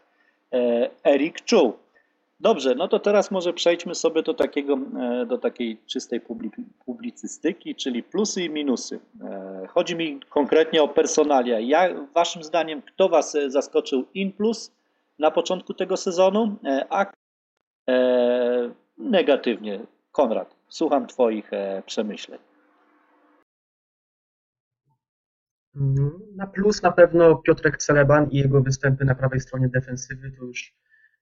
e, 0.52 0.90
Erik 1.04 1.40
czuł. 1.44 1.72
Dobrze, 2.40 2.74
no 2.74 2.88
to 2.88 2.98
teraz 2.98 3.30
może 3.30 3.52
przejdźmy 3.52 3.94
sobie 3.94 4.22
do, 4.22 4.34
takiego, 4.34 4.78
do 5.26 5.38
takiej 5.38 5.78
czystej 5.86 6.20
publi- 6.20 6.50
publicystyki, 6.86 7.74
czyli 7.74 8.02
plusy 8.02 8.44
i 8.44 8.50
minusy. 8.50 9.00
Chodzi 9.68 9.96
mi 9.96 10.20
konkretnie 10.30 10.82
o 10.82 10.88
personalia. 10.88 11.60
Ja, 11.60 11.88
waszym 12.14 12.42
zdaniem, 12.42 12.82
kto 12.82 13.08
was 13.08 13.36
zaskoczył 13.48 14.04
in 14.14 14.32
plus 14.32 14.72
na 15.18 15.30
początku 15.30 15.74
tego 15.74 15.96
sezonu, 15.96 16.56
a 16.90 17.06
negatywnie? 18.98 19.80
Konrad, 20.12 20.54
słucham 20.72 21.06
twoich 21.06 21.52
e, 21.52 21.82
przemyśleń. 21.86 22.40
Mm, 25.76 26.10
Na 26.36 26.46
plus 26.46 26.82
na 26.82 26.92
pewno 26.92 27.36
Piotrek 27.36 27.76
Celeban 27.76 28.30
i 28.30 28.38
jego 28.38 28.62
występy 28.62 29.04
na 29.04 29.14
prawej 29.14 29.40
stronie 29.40 29.68
defensywy. 29.68 30.30
To 30.30 30.44
już 30.44 30.74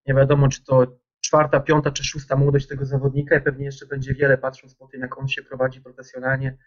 nie 0.06 0.14
wiadomo, 0.14 0.48
czy 0.48 0.64
to 0.64 0.98
czwarta, 1.20 1.60
piąta 1.60 1.90
czy 1.90 2.04
szósta 2.04 2.36
młodość 2.36 2.66
tego 2.66 2.84
zawodnika 2.84 3.36
i 3.36 3.42
pewnie 3.42 3.64
jeszcze 3.64 3.86
będzie 3.86 4.14
wiele, 4.14 4.38
patrząc 4.38 4.74
po 4.74 4.86
tym, 4.86 5.00
jak 5.00 5.18
on 5.18 5.28
się 5.28 5.42
prowadzi 5.42 5.80
profesjonalnie. 5.80 6.58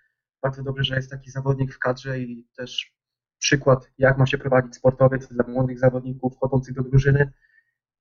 Bardzo 0.42 0.64
dobrze, 0.64 0.84
że 0.84 0.96
jest 0.96 1.12
taki 1.12 1.32
zawodnik 1.32 1.74
w 1.74 1.80
kadrze 1.80 2.20
i 2.20 2.48
też 2.58 2.94
przykład, 3.40 3.92
jak 3.98 4.18
ma 4.18 4.26
się 4.26 4.38
prowadzić 4.38 4.76
sportowiec 4.76 5.28
dla 5.28 5.46
młodych 5.48 5.80
zawodników 5.80 6.36
wchodzących 6.36 6.76
do 6.76 6.84
drużyny. 6.84 7.32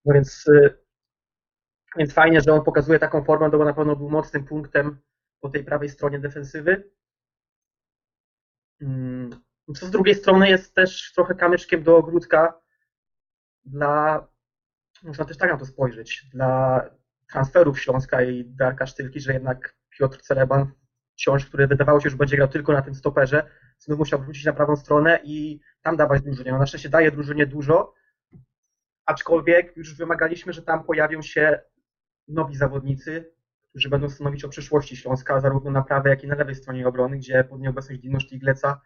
No 0.04 0.14
więc, 0.14 0.46
y, 0.48 0.81
więc 1.96 2.12
fajnie, 2.14 2.40
że 2.40 2.52
on 2.52 2.64
pokazuje 2.64 2.98
taką 2.98 3.24
formę, 3.24 3.50
bo 3.50 3.64
na 3.64 3.74
pewno 3.74 3.96
był 3.96 4.10
mocnym 4.10 4.44
punktem 4.44 5.00
po 5.40 5.48
tej 5.48 5.64
prawej 5.64 5.88
stronie 5.88 6.18
defensywy. 6.18 6.90
Mm, 8.80 9.30
Co 9.76 9.86
z 9.86 9.90
drugiej 9.90 10.14
strony 10.14 10.48
jest 10.48 10.74
też 10.74 11.12
trochę 11.14 11.34
kamyczkiem 11.34 11.82
do 11.82 11.96
ogródka 11.96 12.60
dla, 13.64 14.26
można 15.02 15.24
też 15.24 15.36
tak 15.36 15.50
na 15.50 15.56
to 15.56 15.66
spojrzeć, 15.66 16.26
dla 16.32 16.82
transferów 17.30 17.80
Śląska 17.80 18.22
i 18.22 18.44
Darka 18.44 18.86
Sztylki, 18.86 19.20
że 19.20 19.32
jednak 19.32 19.76
Piotr 19.90 20.22
Celeban, 20.22 20.72
wciąż, 21.12 21.46
który 21.46 21.66
wydawało 21.66 22.00
się, 22.00 22.10
że 22.10 22.16
będzie 22.16 22.36
grał 22.36 22.48
tylko 22.48 22.72
na 22.72 22.82
tym 22.82 22.94
stoperze, 22.94 23.50
znów 23.78 23.98
musiał 23.98 24.20
wrócić 24.20 24.44
na 24.44 24.52
prawą 24.52 24.76
stronę 24.76 25.20
i 25.24 25.60
tam 25.82 25.96
dawać 25.96 26.22
drużynie. 26.22 26.52
No 26.52 26.58
na 26.58 26.66
szczęście 26.66 26.88
daje 26.88 27.10
drużynie 27.10 27.46
dużo, 27.46 27.94
aczkolwiek 29.06 29.76
już 29.76 29.96
wymagaliśmy, 29.96 30.52
że 30.52 30.62
tam 30.62 30.84
pojawią 30.84 31.22
się 31.22 31.60
nowi 32.28 32.56
zawodnicy, 32.56 33.32
którzy 33.70 33.88
będą 33.88 34.08
stanowić 34.08 34.44
o 34.44 34.48
przyszłości 34.48 34.96
Śląska, 34.96 35.40
zarówno 35.40 35.70
na 35.70 35.82
prawej, 35.82 36.10
jak 36.10 36.24
i 36.24 36.26
na 36.26 36.34
lewej 36.34 36.54
stronie 36.54 36.88
obrony, 36.88 37.16
gdzie 37.16 37.44
pod 37.44 37.60
nieobecność 37.60 38.00
Dino 38.00 38.20
Sztigleca 38.20 38.80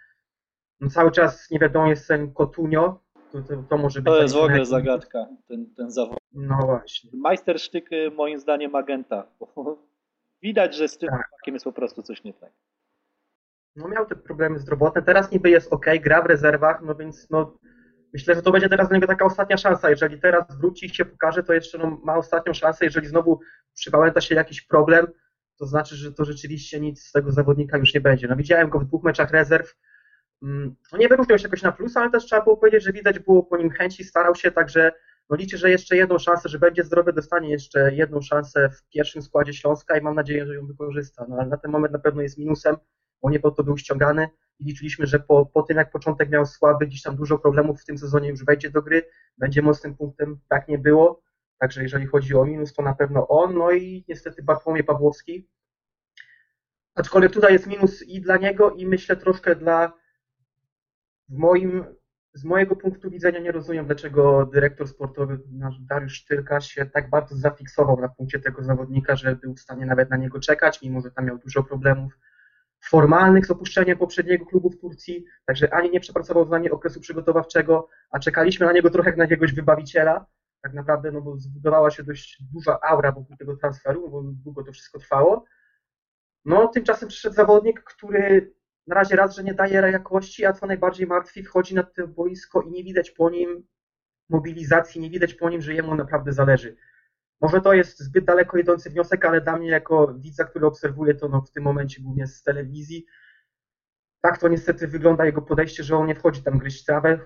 no 0.81 0.91
cały 0.91 1.11
czas 1.11 1.51
nie 1.51 1.59
wiadomo 1.59 1.87
jest 1.87 2.09
ten 2.09 2.33
Kotunio, 2.33 3.01
to, 3.33 3.43
to, 3.43 3.63
to 3.69 3.79
może 3.79 4.03
być... 4.03 4.15
To 4.15 4.23
jest 4.23 4.35
w 4.35 4.39
ogóle 4.39 4.67
zagadka, 4.67 5.27
ten, 5.49 5.75
ten 5.77 5.91
zawód. 5.91 6.19
No 6.33 6.59
właśnie. 6.65 7.11
Majstersztyk 7.15 7.93
y, 7.93 8.11
moim 8.11 8.39
zdaniem 8.39 8.75
agenta. 8.75 9.27
bo 9.41 9.79
Widać, 10.43 10.77
że 10.77 10.89
z 10.89 10.99
tym 10.99 11.09
Tak. 11.09 11.29
jest 11.47 11.65
po 11.65 11.73
prostu 11.73 12.03
coś 12.03 12.25
nie 12.25 12.35
tak. 12.35 12.53
No 13.77 13.89
miał 13.89 14.07
te 14.07 14.17
problemy 14.17 14.59
zdrowotne, 14.59 15.03
teraz 15.03 15.33
niby 15.33 15.51
jest 15.51 15.73
ok, 15.73 15.87
gra 16.01 16.23
w 16.23 16.27
rezerwach, 16.27 16.83
no 16.83 16.95
więc 16.95 17.31
no 17.31 17.59
myślę, 18.13 18.35
że 18.35 18.43
to 18.43 18.53
będzie 18.53 18.69
teraz 18.69 18.89
dla 18.89 18.97
niego 18.97 19.07
taka 19.07 19.25
ostatnia 19.25 19.57
szansa. 19.57 19.91
Jeżeli 19.91 20.21
teraz 20.21 20.59
wróci 20.59 20.87
i 20.87 20.95
się 20.95 21.05
pokaże, 21.05 21.43
to 21.43 21.53
jeszcze 21.53 21.79
no, 21.79 22.01
ma 22.05 22.17
ostatnią 22.17 22.55
szansę. 22.55 22.85
Jeżeli 22.85 23.07
znowu 23.07 23.41
przywałęta 23.75 24.21
się 24.21 24.35
jakiś 24.35 24.63
problem, 24.63 25.07
to 25.59 25.67
znaczy, 25.67 25.97
że 25.97 26.13
to 26.13 26.25
rzeczywiście 26.25 26.81
nic 26.81 27.03
z 27.03 27.13
tego 27.13 27.33
zawodnika 27.33 27.79
już 27.79 27.95
nie 27.95 28.01
będzie. 28.01 28.29
No 28.29 28.37
widziałem 28.37 28.69
go 28.69 28.79
w 28.79 28.85
dwóch 28.85 29.05
meczach 29.05 29.31
rezerw. 29.31 29.77
Mm, 30.43 30.77
No 30.93 30.99
nie 30.99 31.09
wyróżniał 31.09 31.39
się 31.39 31.45
jakoś 31.45 31.63
na 31.63 31.73
plus, 31.73 31.97
ale 31.97 32.11
też 32.11 32.25
trzeba 32.25 32.43
było 32.43 32.57
powiedzieć, 32.57 32.85
że 32.85 32.93
widać 32.93 33.19
było 33.19 33.43
po 33.43 33.57
nim 33.57 33.71
chęci, 33.71 34.05
starał 34.05 34.35
się, 34.35 34.51
także 34.51 34.93
no 35.31 35.37
liczę, 35.37 35.59
że 35.59 35.71
jeszcze 35.71 35.97
jedną 35.97 36.19
szansę, 36.19 36.49
że 36.49 36.59
będzie 36.59 36.85
zdrowy, 36.85 37.13
dostanie 37.13 37.51
jeszcze 37.51 37.95
jedną 37.95 38.21
szansę 38.21 38.71
w 38.71 38.89
pierwszym 38.89 39.23
składzie 39.23 39.55
Śląska 39.55 39.99
i 39.99 40.03
mam 40.03 40.15
nadzieję, 40.15 40.47
że 40.47 40.55
ją 40.55 40.67
wykorzysta. 40.67 41.27
No 41.29 41.37
ale 41.37 41.49
na 41.49 41.57
ten 41.57 41.71
moment 41.71 41.93
na 41.93 41.99
pewno 41.99 42.23
jest 42.23 42.39
minusem, 42.39 42.77
bo 43.23 43.31
nie 43.31 43.41
po 43.41 43.51
to 43.51 43.65
był 43.65 43.77
ściągany 43.77 44.29
i 44.61 44.65
liczyliśmy, 44.65 45.07
że 45.07 45.21
po, 45.21 45.47
po 45.47 45.63
tym 45.63 45.77
jak 45.77 45.91
początek 45.91 46.31
miał 46.31 46.47
słaby, 46.47 46.87
gdzieś 46.87 47.03
tam 47.03 47.17
dużo 47.17 47.39
problemów 47.39 47.83
w 47.83 47.85
tym 47.85 47.99
sezonie 47.99 48.29
już 48.29 48.45
wejdzie 48.45 48.71
do 48.71 48.83
gry, 48.83 49.09
będzie 49.39 49.63
mocnym 49.63 49.97
punktem, 49.97 50.41
tak 50.49 50.69
nie 50.69 50.79
było. 50.79 51.23
Także 51.59 51.83
jeżeli 51.83 52.07
chodzi 52.07 52.35
o 52.35 52.45
minus, 52.45 52.73
to 52.73 52.83
na 52.83 52.95
pewno 52.95 53.29
on, 53.29 53.55
no 53.55 53.73
i 53.73 54.05
niestety 54.09 54.43
Bartłomiej 54.43 54.85
Pawłowski. 54.85 55.49
Aczkolwiek 56.95 57.33
tutaj 57.33 57.53
jest 57.53 57.67
minus 57.67 58.03
i 58.03 58.21
dla 58.21 58.37
niego, 58.37 58.71
i 58.71 58.87
myślę 58.87 59.17
troszkę 59.17 59.57
dla 59.57 59.93
w 61.29 61.37
moim, 61.37 61.85
z 62.35 62.45
mojego 62.45 62.77
punktu 62.77 63.11
widzenia 63.11 63.41
nie 63.41 63.53
rozumiem, 63.53 63.87
dlaczego 63.87 64.47
dyrektor 64.47 64.89
sportowy 64.89 65.41
nasz 65.53 65.81
Dariusz 65.81 66.13
Sztylka 66.13 66.61
się 66.61 66.87
tak 66.87 67.11
bardzo 67.11 67.37
zafiksował 67.37 68.01
na 68.01 68.09
punkcie 68.09 68.39
tego 68.39 68.63
zawodnika, 68.63 69.17
że 69.17 69.37
był 69.37 69.55
w 69.55 69.61
stanie 69.61 69.87
nawet 69.87 70.11
na 70.11 70.17
niego 70.17 70.41
czekać, 70.41 70.83
mimo 70.83 71.01
że 71.01 71.11
tam 71.11 71.27
miał 71.27 71.39
dużo 71.39 71.63
problemów 71.63 72.19
formalnych 72.91 73.47
z 73.47 73.51
opuszczeniem 73.51 73.99
poprzedniego 73.99 74.47
klubu 74.47 74.71
w 74.71 74.81
Turcji, 74.81 75.25
także 75.47 75.75
ani 75.75 75.91
nie 75.91 76.01
przepracował 76.01 76.45
z 76.45 76.51
nami 76.51 76.71
okresu 76.71 77.01
przygotowawczego, 77.01 77.89
a 78.11 78.19
czekaliśmy 78.19 78.67
na 78.67 78.73
niego 78.73 78.91
trochę 78.91 79.09
jak 79.09 79.17
na 79.17 79.25
jakiegoś 79.25 79.55
wybawiciela, 79.55 80.27
tak 80.63 80.75
naprawdę, 80.75 81.13
no 81.13 81.21
bo 81.21 81.37
zbudowała 81.37 81.91
się 81.91 82.03
dość 82.03 82.43
duża 82.53 82.79
aura 82.83 83.13
wokół 83.13 83.37
tego 83.37 83.57
transferu, 83.57 84.11
bo 84.11 84.23
długo 84.23 84.65
to 84.65 84.73
wszystko 84.73 84.99
trwało. 84.99 85.45
No, 86.45 86.69
tymczasem 86.69 87.09
przyszedł 87.09 87.35
zawodnik, 87.35 87.83
który 87.83 88.55
na 88.87 88.95
razie 88.95 89.17
raz, 89.17 89.37
że 89.37 89.45
nie 89.45 89.55
daje 89.55 89.75
jakości, 89.75 90.47
a 90.47 90.53
co 90.53 90.67
najbardziej 90.67 91.07
martwi, 91.07 91.43
wchodzi 91.43 91.75
na 91.75 91.83
to 91.83 92.09
boisko 92.09 92.63
i 92.63 92.71
nie 92.71 92.85
widać 92.85 93.11
po 93.11 93.31
nim 93.31 93.67
mobilizacji, 94.29 95.01
nie 95.01 95.11
widać 95.11 95.35
po 95.35 95.51
nim, 95.51 95.63
że 95.63 95.75
jemu 95.75 95.95
naprawdę 95.95 96.33
zależy. 96.33 96.77
Może 97.41 97.61
to 97.61 97.73
jest 97.73 98.01
zbyt 98.01 98.25
daleko 98.25 98.59
idący 98.59 98.91
wniosek, 98.91 99.25
ale 99.25 99.41
dla 99.41 99.57
mnie 99.57 99.69
jako 99.69 100.15
widza, 100.15 100.45
który 100.45 100.67
obserwuje 100.67 101.15
to 101.15 101.29
no, 101.29 101.41
w 101.41 101.51
tym 101.51 101.63
momencie 101.63 102.03
głównie 102.03 102.27
z 102.27 102.43
telewizji, 102.43 103.07
tak 104.21 104.39
to 104.39 104.49
niestety 104.49 104.89
wygląda 104.89 105.25
jego 105.25 105.43
podejście, 105.43 105.83
że 105.83 105.97
on 105.97 106.07
nie 106.07 106.15
wchodzi 106.15 106.43
tam 106.43 106.59
gryźć 106.59 106.85
trawę, 106.85 107.19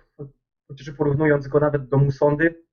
chociaż 0.68 0.90
porównując 0.90 1.48
go 1.48 1.60
nawet 1.60 1.88
do 1.88 1.96
Musondy, 1.96 2.64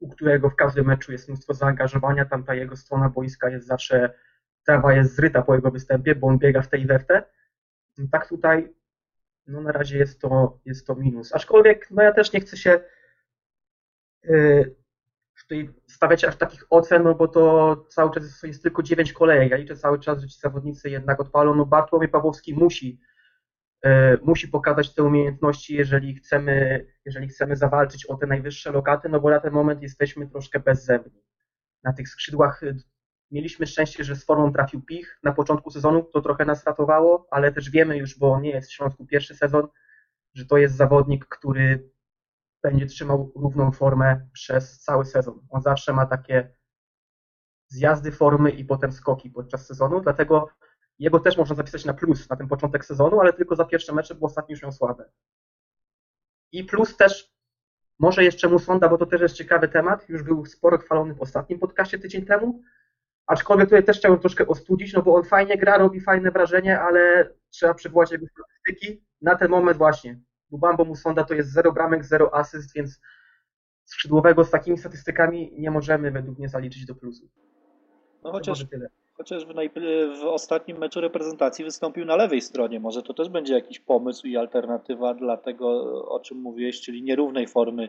u 0.00 0.08
którego 0.08 0.50
w 0.50 0.56
każdym 0.56 0.86
meczu 0.86 1.12
jest 1.12 1.28
mnóstwo 1.28 1.54
zaangażowania, 1.54 2.24
tam 2.24 2.44
ta 2.44 2.54
jego 2.54 2.76
strona 2.76 3.08
boiska 3.08 3.50
jest 3.50 3.66
zawsze, 3.66 4.14
trawa 4.66 4.92
jest 4.92 5.14
zryta 5.14 5.42
po 5.42 5.54
jego 5.54 5.70
występie, 5.70 6.14
bo 6.14 6.26
on 6.26 6.38
biega 6.38 6.62
w 6.62 6.68
tej 6.68 6.82
i 6.82 6.86
we 6.86 6.98
w 6.98 7.06
te. 7.06 7.22
Tak 8.12 8.28
tutaj, 8.28 8.74
no 9.46 9.60
na 9.60 9.72
razie 9.72 9.98
jest 9.98 10.20
to, 10.20 10.60
jest 10.64 10.86
to 10.86 10.94
minus. 10.94 11.34
Aczkolwiek, 11.34 11.90
no 11.90 12.02
ja 12.02 12.12
też 12.12 12.32
nie 12.32 12.40
chcę 12.40 12.56
się 12.56 12.80
yy, 14.24 14.79
tutaj 15.50 15.70
stawiać 15.86 16.24
aż 16.24 16.36
takich 16.36 16.64
ocen, 16.70 17.02
no 17.02 17.14
bo 17.14 17.28
to 17.28 17.76
cały 17.88 18.10
czas 18.10 18.42
jest, 18.42 18.62
tylko 18.62 18.82
9 18.82 19.12
kolejek. 19.12 19.50
Ja 19.50 19.56
liczę 19.56 19.76
cały 19.76 20.00
czas, 20.00 20.20
że 20.20 20.28
ci 20.28 20.40
zawodnicy 20.40 20.90
jednak 20.90 21.20
odpalą. 21.20 21.54
No 21.54 21.66
Bartłomiej 21.66 22.08
Pawłowski 22.08 22.54
musi, 22.54 23.00
yy, 23.84 23.90
musi 24.22 24.48
pokazać 24.48 24.94
te 24.94 25.02
umiejętności, 25.02 25.74
jeżeli 25.74 26.14
chcemy, 26.14 26.86
jeżeli 27.04 27.28
chcemy 27.28 27.56
zawalczyć 27.56 28.06
o 28.06 28.16
te 28.16 28.26
najwyższe 28.26 28.72
lokaty, 28.72 29.08
no 29.08 29.20
bo 29.20 29.30
na 29.30 29.40
ten 29.40 29.52
moment 29.52 29.82
jesteśmy 29.82 30.28
troszkę 30.28 30.60
bezzemni. 30.60 31.22
Na 31.82 31.92
tych 31.92 32.08
skrzydłach 32.08 32.62
y, 32.62 32.76
mieliśmy 33.30 33.66
szczęście, 33.66 34.04
że 34.04 34.16
z 34.16 34.24
formą 34.24 34.52
trafił 34.52 34.82
Pich 34.82 35.18
na 35.22 35.32
początku 35.32 35.70
sezonu, 35.70 36.02
to 36.02 36.20
trochę 36.20 36.44
nas 36.44 36.66
ratowało, 36.66 37.26
ale 37.30 37.52
też 37.52 37.70
wiemy 37.70 37.96
już, 37.96 38.18
bo 38.18 38.40
nie 38.40 38.50
jest 38.50 38.70
w 38.70 38.74
Śląsku 38.74 39.06
pierwszy 39.06 39.34
sezon, 39.34 39.68
że 40.34 40.46
to 40.46 40.58
jest 40.58 40.76
zawodnik, 40.76 41.26
który 41.26 41.90
będzie 42.62 42.86
trzymał 42.86 43.32
równą 43.36 43.72
formę 43.72 44.26
przez 44.32 44.80
cały 44.80 45.04
sezon. 45.04 45.46
On 45.50 45.62
zawsze 45.62 45.92
ma 45.92 46.06
takie 46.06 46.54
zjazdy 47.68 48.12
formy 48.12 48.50
i 48.50 48.64
potem 48.64 48.92
skoki 48.92 49.30
podczas 49.30 49.66
sezonu, 49.66 50.00
dlatego 50.00 50.48
jego 50.98 51.20
też 51.20 51.36
można 51.36 51.56
zapisać 51.56 51.84
na 51.84 51.94
plus 51.94 52.30
na 52.30 52.36
ten 52.36 52.48
początek 52.48 52.84
sezonu, 52.84 53.20
ale 53.20 53.32
tylko 53.32 53.56
za 53.56 53.64
pierwsze 53.64 53.94
mecze, 53.94 54.14
bo 54.14 54.26
ostatni 54.26 54.52
już 54.52 54.62
miał 54.62 54.72
słabe. 54.72 55.10
I 56.52 56.64
plus 56.64 56.96
też 56.96 57.34
może 57.98 58.24
jeszcze 58.24 58.48
Musonda, 58.48 58.88
bo 58.88 58.98
to 58.98 59.06
też 59.06 59.20
jest 59.20 59.34
ciekawy 59.34 59.68
temat, 59.68 60.08
już 60.08 60.22
był 60.22 60.46
sporo 60.46 60.78
chwalony 60.78 61.14
w 61.14 61.22
ostatnim 61.22 61.58
podcaście 61.58 61.98
tydzień 61.98 62.24
temu, 62.26 62.62
aczkolwiek 63.26 63.68
tutaj 63.68 63.84
też 63.84 63.98
chciałbym 63.98 64.20
troszkę 64.20 64.46
ostudzić, 64.46 64.92
no 64.92 65.02
bo 65.02 65.14
on 65.14 65.24
fajnie 65.24 65.58
gra, 65.58 65.78
robi 65.78 66.00
fajne 66.00 66.30
wrażenie, 66.30 66.80
ale 66.80 67.30
trzeba 67.50 67.74
przywołać 67.74 68.12
jego 68.12 68.26
statystyki. 68.26 69.04
Na 69.22 69.36
ten 69.36 69.50
moment 69.50 69.78
właśnie 69.78 70.20
Lubambo 70.52 70.84
Musonda 70.84 71.24
to 71.24 71.34
jest 71.34 71.52
0 71.52 71.72
bramek, 71.72 72.04
0 72.04 72.34
asyst, 72.34 72.74
więc 72.74 73.00
skrzydłowego 73.84 74.44
z 74.44 74.50
takimi 74.50 74.78
statystykami 74.78 75.52
nie 75.58 75.70
możemy 75.70 76.10
według 76.10 76.38
mnie 76.38 76.48
zaliczyć 76.48 76.86
do 76.86 76.94
plusu. 76.94 77.28
No 78.24 78.32
chociaż, 78.32 78.66
chociaż 79.16 79.46
w, 79.46 79.50
w 80.20 80.24
ostatnim 80.24 80.78
meczu 80.78 81.00
reprezentacji 81.00 81.64
wystąpił 81.64 82.04
na 82.04 82.16
lewej 82.16 82.40
stronie. 82.40 82.80
Może 82.80 83.02
to 83.02 83.14
też 83.14 83.28
będzie 83.28 83.54
jakiś 83.54 83.80
pomysł 83.80 84.26
i 84.26 84.36
alternatywa 84.36 85.14
dla 85.14 85.36
tego, 85.36 85.68
o 86.08 86.20
czym 86.20 86.38
mówiłeś, 86.38 86.80
czyli 86.80 87.02
nierównej 87.02 87.46
formy 87.46 87.88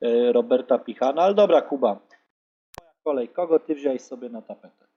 e, 0.00 0.32
Roberta 0.32 0.78
Pichana. 0.78 1.22
Ale 1.22 1.34
dobra, 1.34 1.62
Kuba. 1.62 2.00
Kolej. 3.04 3.28
Kogo 3.28 3.58
ty 3.58 3.74
wziąłeś 3.74 4.02
sobie 4.02 4.28
na 4.28 4.42
tapetę? 4.42 4.91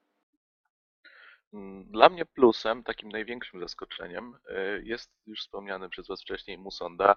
Mm, 1.52 1.84
Dla 1.84 2.08
mnie 2.08 2.24
plusem, 2.26 2.82
takim 2.82 3.08
największym 3.08 3.60
zaskoczeniem 3.60 4.34
y, 4.50 4.82
jest 4.84 5.10
już 5.26 5.40
wspomniany 5.40 5.88
przez 5.88 6.08
Was 6.08 6.22
wcześniej 6.22 6.58
Musonda, 6.58 7.16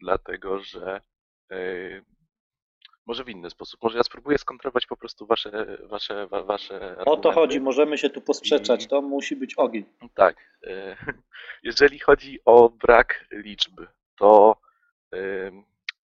dlatego 0.00 0.58
że 0.60 1.00
y, 1.52 2.04
może 3.06 3.24
w 3.24 3.28
inny 3.28 3.50
sposób. 3.50 3.82
Może 3.82 3.98
ja 3.98 4.02
spróbuję 4.04 4.38
skontrować 4.38 4.86
po 4.86 4.96
prostu 4.96 5.26
wasze, 5.26 5.78
wasze, 5.82 6.26
wa- 6.26 6.42
wasze 6.42 6.74
O 6.98 7.04
to 7.04 7.10
argumenty. 7.12 7.32
chodzi, 7.32 7.60
możemy 7.60 7.98
się 7.98 8.10
tu 8.10 8.20
posprzeczać, 8.20 8.86
to 8.86 9.02
musi 9.02 9.36
być 9.36 9.54
ogień. 9.54 9.84
Tak. 10.14 10.36
e, 10.66 10.96
Jeżeli 11.62 11.98
chodzi 11.98 12.38
o 12.44 12.68
brak 12.68 13.24
liczb, 13.32 13.80
to 14.18 14.56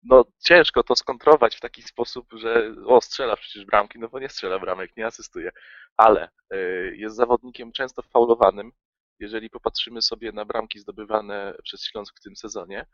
no, 0.03 0.25
ciężko 0.39 0.83
to 0.83 0.95
skontrować 0.95 1.55
w 1.55 1.59
taki 1.59 1.81
sposób, 1.81 2.27
że 2.33 2.73
o, 2.85 3.01
strzela 3.01 3.35
przecież 3.35 3.65
bramki, 3.65 3.99
no 3.99 4.09
bo 4.09 4.19
nie 4.19 4.29
strzela 4.29 4.59
bramek, 4.59 4.97
nie 4.97 5.05
asystuje, 5.05 5.51
ale 5.97 6.29
e, 6.49 6.57
jest 6.95 7.15
zawodnikiem 7.15 7.71
często 7.71 8.01
faulowanym. 8.01 8.71
Jeżeli 9.19 9.49
popatrzymy 9.49 10.01
sobie 10.01 10.31
na 10.31 10.45
bramki 10.45 10.79
zdobywane 10.79 11.53
przez 11.63 11.85
Śląsk 11.85 12.19
w 12.19 12.23
tym 12.23 12.35
sezonie, 12.35 12.85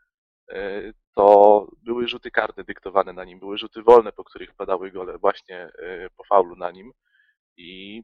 e, 0.52 0.92
to 1.14 1.66
były 1.82 2.08
rzuty 2.08 2.30
karne 2.30 2.64
dyktowane 2.64 3.12
na 3.12 3.24
nim, 3.24 3.38
były 3.40 3.58
rzuty 3.58 3.82
wolne, 3.82 4.12
po 4.12 4.24
których 4.24 4.54
padały 4.54 4.90
gole 4.90 5.18
właśnie 5.18 5.56
e, 5.58 6.10
po 6.16 6.24
faulu 6.24 6.56
na 6.56 6.70
nim 6.70 6.92
i 7.56 8.02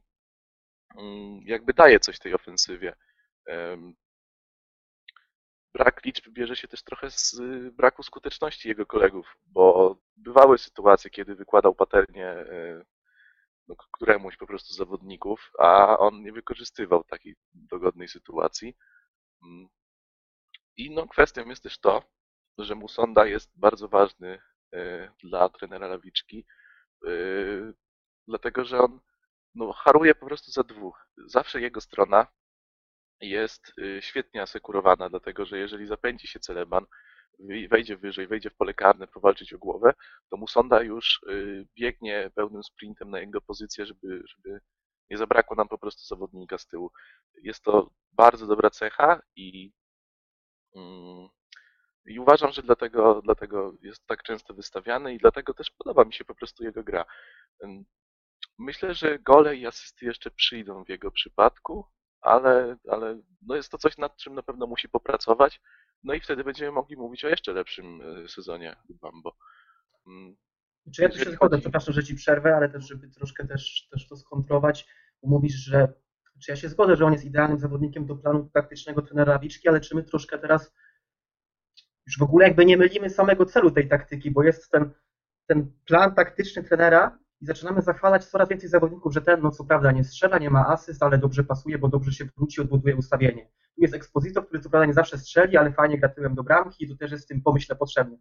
mm, 0.97 1.41
jakby 1.45 1.73
daje 1.73 1.99
coś 1.99 2.19
tej 2.19 2.33
ofensywie. 2.33 2.95
Brak 5.75 6.05
liczb 6.05 6.29
bierze 6.29 6.55
się 6.55 6.67
też 6.67 6.83
trochę 6.83 7.11
z 7.11 7.33
y, 7.33 7.71
braku 7.71 8.03
skuteczności 8.03 8.67
jego 8.69 8.85
kolegów, 8.85 9.37
bo 9.45 9.95
bywały 10.17 10.57
sytuacje, 10.57 11.09
kiedy 11.09 11.35
wykładał 11.35 11.75
patelnię 11.75 12.31
y, 12.31 12.85
no, 13.67 13.75
któremuś 13.91 14.37
po 14.37 14.47
prostu 14.47 14.73
zawodników, 14.73 15.51
a 15.59 15.97
on 15.97 16.21
nie 16.21 16.31
wykorzystywał 16.31 17.03
takiej 17.03 17.35
dogodnej 17.53 18.07
sytuacji. 18.07 18.75
Mm. 19.43 19.67
I 20.77 20.91
no, 20.91 21.07
kwestią 21.07 21.45
jest 21.45 21.63
też 21.63 21.79
to, 21.79 22.03
że 22.57 22.75
Musonda 22.75 23.25
jest 23.25 23.51
bardzo 23.55 23.87
ważny 23.87 24.39
y, 24.73 25.09
dla 25.23 25.49
trenera 25.49 25.87
Lawiczki, 25.87 26.45
dlatego 28.27 28.65
że 28.65 28.79
on 28.79 28.99
no, 29.55 29.73
haruje 29.73 30.15
po 30.15 30.25
prostu 30.25 30.51
za 30.51 30.63
dwóch. 30.63 31.07
Zawsze 31.17 31.61
jego 31.61 31.81
strona 31.81 32.27
jest 33.21 33.73
y, 33.79 33.99
świetnie 34.01 34.41
asekurowana, 34.41 35.09
dlatego 35.09 35.45
że 35.45 35.57
jeżeli 35.57 35.87
zapędzi 35.87 36.27
się 36.27 36.39
Celeban, 36.39 36.85
wejdzie 37.69 37.97
wyżej, 37.97 38.27
wejdzie 38.27 38.49
w 38.49 38.55
pole 38.55 38.73
karne, 38.73 39.07
powalczyć 39.07 39.53
o 39.53 39.57
głowę, 39.57 39.93
to 40.29 40.37
Musonda 40.37 40.83
już 40.83 41.21
y, 41.29 41.67
biegnie 41.75 42.31
pełnym 42.35 42.63
sprintem 42.63 43.09
na 43.09 43.19
jego 43.19 43.41
pozycję, 43.41 43.85
żeby, 43.85 44.23
żeby 44.27 44.59
nie 45.09 45.17
zabrakło 45.17 45.55
nam 45.55 45.67
po 45.67 45.77
prostu 45.77 46.05
zawodnika 46.05 46.57
z 46.57 46.67
tyłu. 46.67 46.91
Jest 47.43 47.63
to 47.63 47.89
bardzo 48.11 48.47
dobra 48.47 48.69
cecha 48.69 49.21
i, 49.35 49.71
mm, 50.75 51.29
i 52.05 52.19
uważam, 52.19 52.51
że 52.51 52.63
dlatego, 52.63 53.21
dlatego 53.23 53.73
jest 53.81 54.07
tak 54.07 54.23
często 54.23 54.53
wystawiany 54.53 55.13
i 55.13 55.17
dlatego 55.17 55.53
też 55.53 55.71
podoba 55.71 56.05
mi 56.05 56.13
się 56.13 56.25
po 56.25 56.35
prostu 56.35 56.63
jego 56.63 56.83
gra. 56.83 57.05
Myślę, 58.59 58.93
że 58.93 59.19
gole 59.19 59.55
i 59.55 59.67
asysty 59.67 60.05
jeszcze 60.05 60.31
przyjdą 60.31 60.85
w 60.85 60.89
jego 60.89 61.11
przypadku, 61.11 61.85
ale, 62.25 62.77
ale 62.89 63.21
no 63.41 63.55
jest 63.55 63.69
to 63.69 63.77
coś, 63.77 63.97
nad 63.97 64.17
czym 64.17 64.35
na 64.35 64.43
pewno 64.43 64.67
musi 64.67 64.89
popracować. 64.89 65.61
No 66.03 66.13
i 66.13 66.19
wtedy 66.19 66.43
będziemy 66.43 66.71
mogli 66.71 66.97
mówić 66.97 67.25
o 67.25 67.29
jeszcze 67.29 67.53
lepszym 67.53 68.01
y, 68.01 68.27
sezonie 68.27 68.75
Bambo. 68.89 69.35
Mm, 70.07 70.35
Czy 70.95 71.01
ja 71.01 71.09
tu 71.09 71.17
się 71.17 71.31
zgodzę, 71.31 71.57
przepraszam, 71.57 71.93
że 71.93 72.03
ci 72.03 72.15
przerwę, 72.15 72.55
ale 72.55 72.69
też, 72.69 72.87
żeby 72.87 73.09
troszkę 73.09 73.47
też, 73.47 73.87
też 73.91 74.07
to 74.07 74.17
skontrować, 74.17 74.87
bo 75.23 75.29
mówisz, 75.29 75.55
że 75.55 75.93
czy 76.43 76.51
ja 76.51 76.55
się 76.55 76.69
zgodzę, 76.69 76.95
że 76.95 77.05
on 77.05 77.13
jest 77.13 77.25
idealnym 77.25 77.59
zawodnikiem 77.59 78.05
do 78.05 78.15
planu 78.15 78.49
taktycznego 78.53 79.01
trenera 79.01 79.33
Lawiczki, 79.33 79.69
ale 79.69 79.81
czy 79.81 79.95
my 79.95 80.03
troszkę 80.03 80.37
teraz 80.39 80.73
już 82.07 82.17
w 82.19 82.23
ogóle 82.23 82.47
jakby 82.47 82.65
nie 82.65 82.77
mylimy 82.77 83.09
samego 83.09 83.45
celu 83.45 83.71
tej 83.71 83.87
taktyki, 83.87 84.31
bo 84.31 84.43
jest 84.43 84.71
ten, 84.71 84.91
ten 85.47 85.71
plan 85.85 86.15
taktyczny 86.15 86.63
trenera 86.63 87.19
i 87.45 87.47
zaczynamy 87.47 87.81
zachwalać 87.81 88.25
coraz 88.25 88.49
więcej 88.49 88.69
zawodników, 88.69 89.13
że 89.13 89.21
ten, 89.21 89.41
no 89.41 89.51
co 89.51 89.63
prawda 89.63 89.91
nie 89.91 90.03
strzela, 90.03 90.37
nie 90.37 90.49
ma 90.49 90.67
asyst, 90.67 91.03
ale 91.03 91.17
dobrze 91.17 91.43
pasuje, 91.43 91.77
bo 91.77 91.87
dobrze 91.87 92.11
się 92.11 92.25
wróci, 92.25 92.61
odbuduje 92.61 92.95
ustawienie. 92.95 93.45
Tu 93.75 93.81
jest 93.81 93.93
Exposito, 93.93 94.43
który 94.43 94.63
co 94.63 94.69
prawda 94.69 94.85
nie 94.85 94.93
zawsze 94.93 95.17
strzeli, 95.17 95.57
ale 95.57 95.71
fajnie 95.71 95.99
gra 95.99 96.09
tyłem 96.09 96.35
do 96.35 96.43
bramki 96.43 96.85
i 96.85 96.89
to 96.89 96.95
też 96.95 97.11
jest 97.11 97.25
w 97.25 97.27
tym 97.27 97.41
pomyśle 97.41 97.75
potrzebny. 97.75 98.17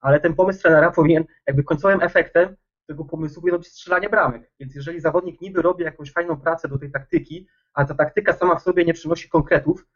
Ale 0.00 0.20
ten 0.20 0.34
pomysł 0.34 0.62
trenera 0.62 0.90
powinien, 0.90 1.24
jakby 1.46 1.64
końcowym 1.64 2.02
efektem 2.02 2.56
tego 2.86 3.04
pomysłu 3.04 3.42
powinno 3.42 3.58
być 3.58 3.68
strzelanie 3.68 4.08
bramek. 4.08 4.52
Więc 4.60 4.74
jeżeli 4.74 5.00
zawodnik 5.00 5.40
niby 5.40 5.62
robi 5.62 5.84
jakąś 5.84 6.12
fajną 6.12 6.40
pracę 6.40 6.68
do 6.68 6.78
tej 6.78 6.90
taktyki, 6.90 7.48
a 7.74 7.84
ta 7.84 7.94
taktyka 7.94 8.32
sama 8.32 8.56
w 8.56 8.62
sobie 8.62 8.84
nie 8.84 8.94
przynosi 8.94 9.28
konkretów, 9.28 9.86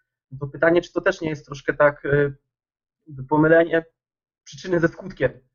to 0.41 0.47
pytanie, 0.47 0.83
czy 0.83 0.93
to 0.93 1.01
też 1.01 1.21
nie 1.21 1.29
jest 1.29 1.47
troszkę 1.47 1.75
tak 1.75 2.05
y, 2.05 2.35
pomylenie 3.29 3.85
przyczyny 4.45 4.81
ze 4.81 4.88
skutkiem 4.88 5.48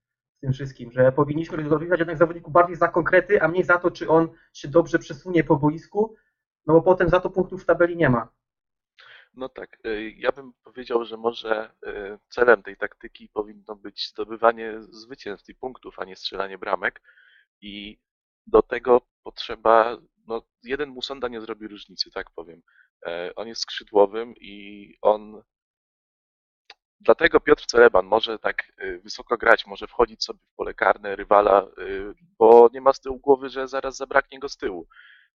tym 0.44 0.54
wszystkim, 0.54 0.92
że 0.92 1.12
powinniśmy 1.12 1.70
rozliczać 1.70 2.00
jednak 2.00 2.18
zawodników 2.18 2.54
bardziej 2.54 2.76
za 2.76 2.88
konkrety, 2.88 3.42
a 3.42 3.48
mniej 3.48 3.64
za 3.64 3.78
to, 3.78 3.92
czy 3.92 4.10
on 4.10 4.30
się 4.54 4.68
dobrze 4.68 5.00
przesunie 5.00 5.44
po 5.44 5.56
boisku, 5.56 6.16
no 6.66 6.74
bo 6.74 6.82
potem 6.82 7.10
za 7.10 7.20
to 7.20 7.30
punktów 7.30 7.64
w 7.64 7.66
tabeli 7.66 7.98
nie 7.98 8.10
ma. 8.10 8.28
No 9.34 9.50
tak, 9.50 9.78
y, 9.86 10.12
ja 10.12 10.32
bym 10.32 10.54
powiedział, 10.64 11.06
że 11.06 11.18
może 11.18 11.72
y, 11.88 12.20
celem 12.30 12.64
tej 12.64 12.78
taktyki 12.78 13.30
powinno 13.30 13.76
być 13.76 14.10
zdobywanie 14.10 14.82
zwycięstw 14.82 15.50
i 15.50 15.56
punktów, 15.56 16.00
a 16.00 16.06
nie 16.06 16.16
strzelanie 16.16 16.58
bramek. 16.58 17.02
I 17.62 18.00
do 18.48 18.62
tego 18.62 19.02
potrzeba, 19.24 19.98
no 20.28 20.42
jeden 20.64 20.90
Musonda 20.90 21.28
nie 21.28 21.42
zrobi 21.42 21.68
różnicy, 21.68 22.12
tak 22.12 22.32
powiem. 22.36 22.62
E, 23.06 23.32
On 23.36 23.48
jest 23.48 23.62
skrzydłowym 23.62 24.34
i 24.36 24.98
on 25.02 25.44
Dlatego 27.02 27.40
Piotr 27.40 27.66
Celeban 27.66 28.06
może 28.06 28.40
tak 28.40 28.64
y, 28.84 29.00
wysoko 29.00 29.38
grać, 29.38 29.68
może 29.68 29.88
wchodzić 29.88 30.24
sobie 30.24 30.40
w 30.52 30.56
pole 30.56 30.74
karne 30.74 31.16
rywala, 31.16 31.68
y, 31.78 32.14
bo 32.38 32.70
nie 32.74 32.82
ma 32.82 32.94
z 32.94 33.02
tyłu 33.02 33.20
głowy, 33.20 33.50
że 33.50 33.68
zaraz 33.68 33.98
zabraknie 33.98 34.40
go 34.40 34.50
z 34.50 34.58
tyłu. 34.58 34.88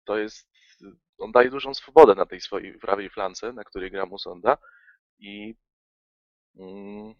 To 0.04 0.18
jest, 0.18 0.50
y, 0.82 0.86
on 1.18 1.32
daje 1.32 1.50
dużą 1.50 1.74
swobodę 1.74 2.14
na 2.14 2.26
tej 2.26 2.40
swojej 2.40 2.78
prawej 2.78 3.10
flance, 3.10 3.52
na 3.52 3.64
której 3.64 3.90
gra 3.90 4.06
Musonda 4.06 4.58
i 5.18 5.56
mm, 6.56 7.14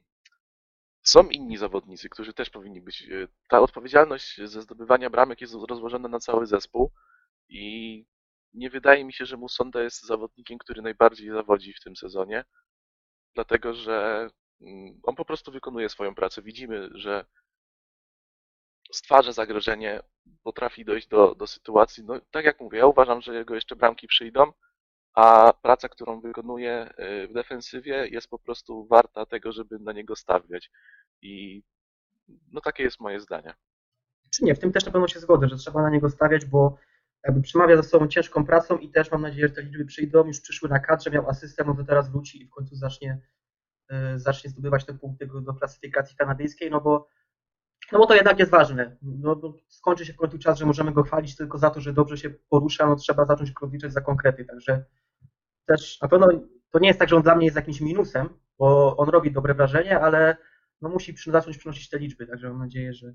są 1.02 1.28
inni 1.28 1.56
zawodnicy, 1.56 2.08
którzy 2.08 2.32
też 2.32 2.50
powinni 2.50 2.80
być. 2.80 3.08
Ta 3.48 3.60
odpowiedzialność 3.60 4.40
ze 4.44 4.62
zdobywania 4.62 5.10
bramek 5.10 5.40
jest 5.40 5.54
rozłożona 5.68 6.08
na 6.08 6.20
cały 6.20 6.46
zespół 6.46 6.92
i 7.48 8.04
nie 8.54 8.70
wydaje 8.70 9.04
mi 9.04 9.12
się, 9.12 9.26
że 9.26 9.36
Musonda 9.36 9.82
jest 9.82 10.06
zawodnikiem, 10.06 10.58
który 10.58 10.82
najbardziej 10.82 11.30
zawodzi 11.30 11.72
w 11.72 11.80
tym 11.80 11.96
sezonie 11.96 12.44
dlatego 13.36 13.74
że 13.74 14.28
mm, 14.60 15.00
on 15.02 15.14
po 15.14 15.24
prostu 15.24 15.52
wykonuje 15.52 15.88
swoją 15.88 16.14
pracę. 16.14 16.42
Widzimy, 16.42 16.90
że 16.94 17.24
stwarza 18.92 19.32
zagrożenie, 19.32 20.00
potrafi 20.42 20.84
dojść 20.84 21.08
do, 21.08 21.34
do 21.34 21.46
sytuacji. 21.46 22.04
No, 22.04 22.20
tak 22.30 22.44
jak 22.44 22.60
mówię, 22.60 22.78
ja 22.78 22.86
uważam, 22.86 23.20
że 23.22 23.34
jego 23.34 23.54
jeszcze 23.54 23.76
bramki 23.76 24.06
przyjdą, 24.06 24.52
a 25.14 25.52
praca, 25.62 25.88
którą 25.88 26.20
wykonuje 26.20 26.90
y, 26.98 27.28
w 27.28 27.32
defensywie 27.32 28.08
jest 28.08 28.28
po 28.28 28.38
prostu 28.38 28.86
warta 28.86 29.26
tego, 29.26 29.52
żeby 29.52 29.78
na 29.78 29.92
niego 29.92 30.16
stawiać. 30.16 30.70
I 31.22 31.62
no 32.52 32.60
takie 32.60 32.82
jest 32.82 33.00
moje 33.00 33.20
zdanie. 33.20 33.54
Czy 34.30 34.44
nie, 34.44 34.54
w 34.54 34.58
tym 34.58 34.72
też 34.72 34.86
na 34.86 34.92
pewno 34.92 35.08
się 35.08 35.20
zgodzę, 35.20 35.48
że 35.48 35.56
trzeba 35.56 35.82
na 35.82 35.90
niego 35.90 36.10
stawiać, 36.10 36.44
bo 36.44 36.78
jakby 37.24 37.40
przemawia 37.42 37.76
za 37.76 37.82
sobą 37.82 38.08
ciężką 38.08 38.44
pracą 38.44 38.78
i 38.78 38.90
też 38.90 39.10
mam 39.10 39.22
nadzieję, 39.22 39.48
że 39.48 39.54
te 39.54 39.62
liczby 39.62 39.84
przyjdą, 39.84 40.26
już 40.26 40.40
przyszły 40.40 40.68
na 40.68 40.80
kadrze, 40.80 41.10
miał 41.10 41.28
asystę, 41.30 41.64
może 41.64 41.84
teraz 41.84 42.10
wróci 42.10 42.42
i 42.42 42.46
w 42.46 42.50
końcu 42.50 42.76
zacznie, 42.76 43.20
y, 43.92 44.18
zacznie 44.18 44.50
zdobywać 44.50 44.84
te 44.84 44.94
punkty 44.94 45.28
do 45.42 45.54
klasyfikacji 45.54 46.16
kanadyjskiej, 46.16 46.70
no 46.70 46.80
bo, 46.80 47.08
no 47.92 47.98
bo 47.98 48.06
to 48.06 48.14
jednak 48.14 48.38
jest 48.38 48.50
ważne. 48.50 48.96
No, 49.02 49.40
no, 49.42 49.54
skończy 49.68 50.06
się 50.06 50.12
w 50.12 50.16
końcu 50.16 50.38
czas, 50.38 50.58
że 50.58 50.66
możemy 50.66 50.92
go 50.92 51.02
chwalić 51.02 51.36
tylko 51.36 51.58
za 51.58 51.70
to, 51.70 51.80
że 51.80 51.92
dobrze 51.92 52.18
się 52.18 52.30
porusza, 52.30 52.86
no 52.86 52.96
trzeba 52.96 53.24
zacząć 53.24 53.52
go 53.52 53.66
liczyć 53.66 53.92
za 53.92 54.00
konkrety, 54.00 54.44
także 54.44 54.84
też 55.66 56.00
na 56.02 56.08
pewno 56.08 56.28
to 56.70 56.78
nie 56.78 56.88
jest 56.88 57.00
tak, 57.00 57.08
że 57.08 57.16
on 57.16 57.22
dla 57.22 57.36
mnie 57.36 57.44
jest 57.44 57.56
jakimś 57.56 57.80
minusem, 57.80 58.28
bo 58.58 58.96
on 58.96 59.08
robi 59.08 59.32
dobre 59.32 59.54
wrażenie, 59.54 60.00
ale 60.00 60.36
no 60.80 60.88
musi 60.88 61.14
przy, 61.14 61.30
zacząć 61.30 61.58
przynosić 61.58 61.88
te 61.88 61.98
liczby, 61.98 62.26
także 62.26 62.48
mam 62.48 62.58
nadzieję, 62.58 62.94
że 62.94 63.14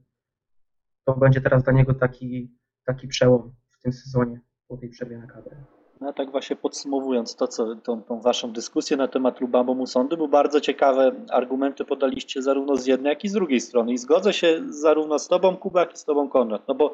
to 1.05 1.17
będzie 1.17 1.41
teraz 1.41 1.63
dla 1.63 1.73
niego 1.73 1.93
taki, 1.93 2.57
taki 2.85 3.07
przełom 3.07 3.55
w 3.81 3.83
tym 3.83 3.93
sezonie 3.93 4.39
po 4.67 4.77
tej 4.77 4.89
przerwie 4.89 5.17
na 5.17 5.27
kadrę. 5.27 5.55
No 6.01 6.13
tak 6.13 6.31
właśnie 6.31 6.55
podsumowując 6.55 7.35
to, 7.35 7.47
co, 7.47 7.75
tą, 7.75 8.03
tą 8.03 8.21
waszą 8.21 8.51
dyskusję 8.51 8.97
na 8.97 9.07
temat 9.07 9.41
Lubambo 9.41 9.73
Musondy, 9.73 10.17
bo 10.17 10.27
bardzo 10.27 10.61
ciekawe 10.61 11.11
argumenty 11.29 11.85
podaliście 11.85 12.41
zarówno 12.41 12.75
z 12.75 12.85
jednej, 12.85 13.09
jak 13.09 13.23
i 13.23 13.29
z 13.29 13.33
drugiej 13.33 13.61
strony. 13.61 13.93
I 13.93 13.97
zgodzę 13.97 14.33
się 14.33 14.61
zarówno 14.69 15.19
z 15.19 15.27
tobą, 15.27 15.57
Kuba, 15.57 15.79
jak 15.79 15.93
i 15.93 15.97
z 15.97 16.05
tobą, 16.05 16.29
Konrad. 16.29 16.67
No 16.67 16.75
bo 16.75 16.93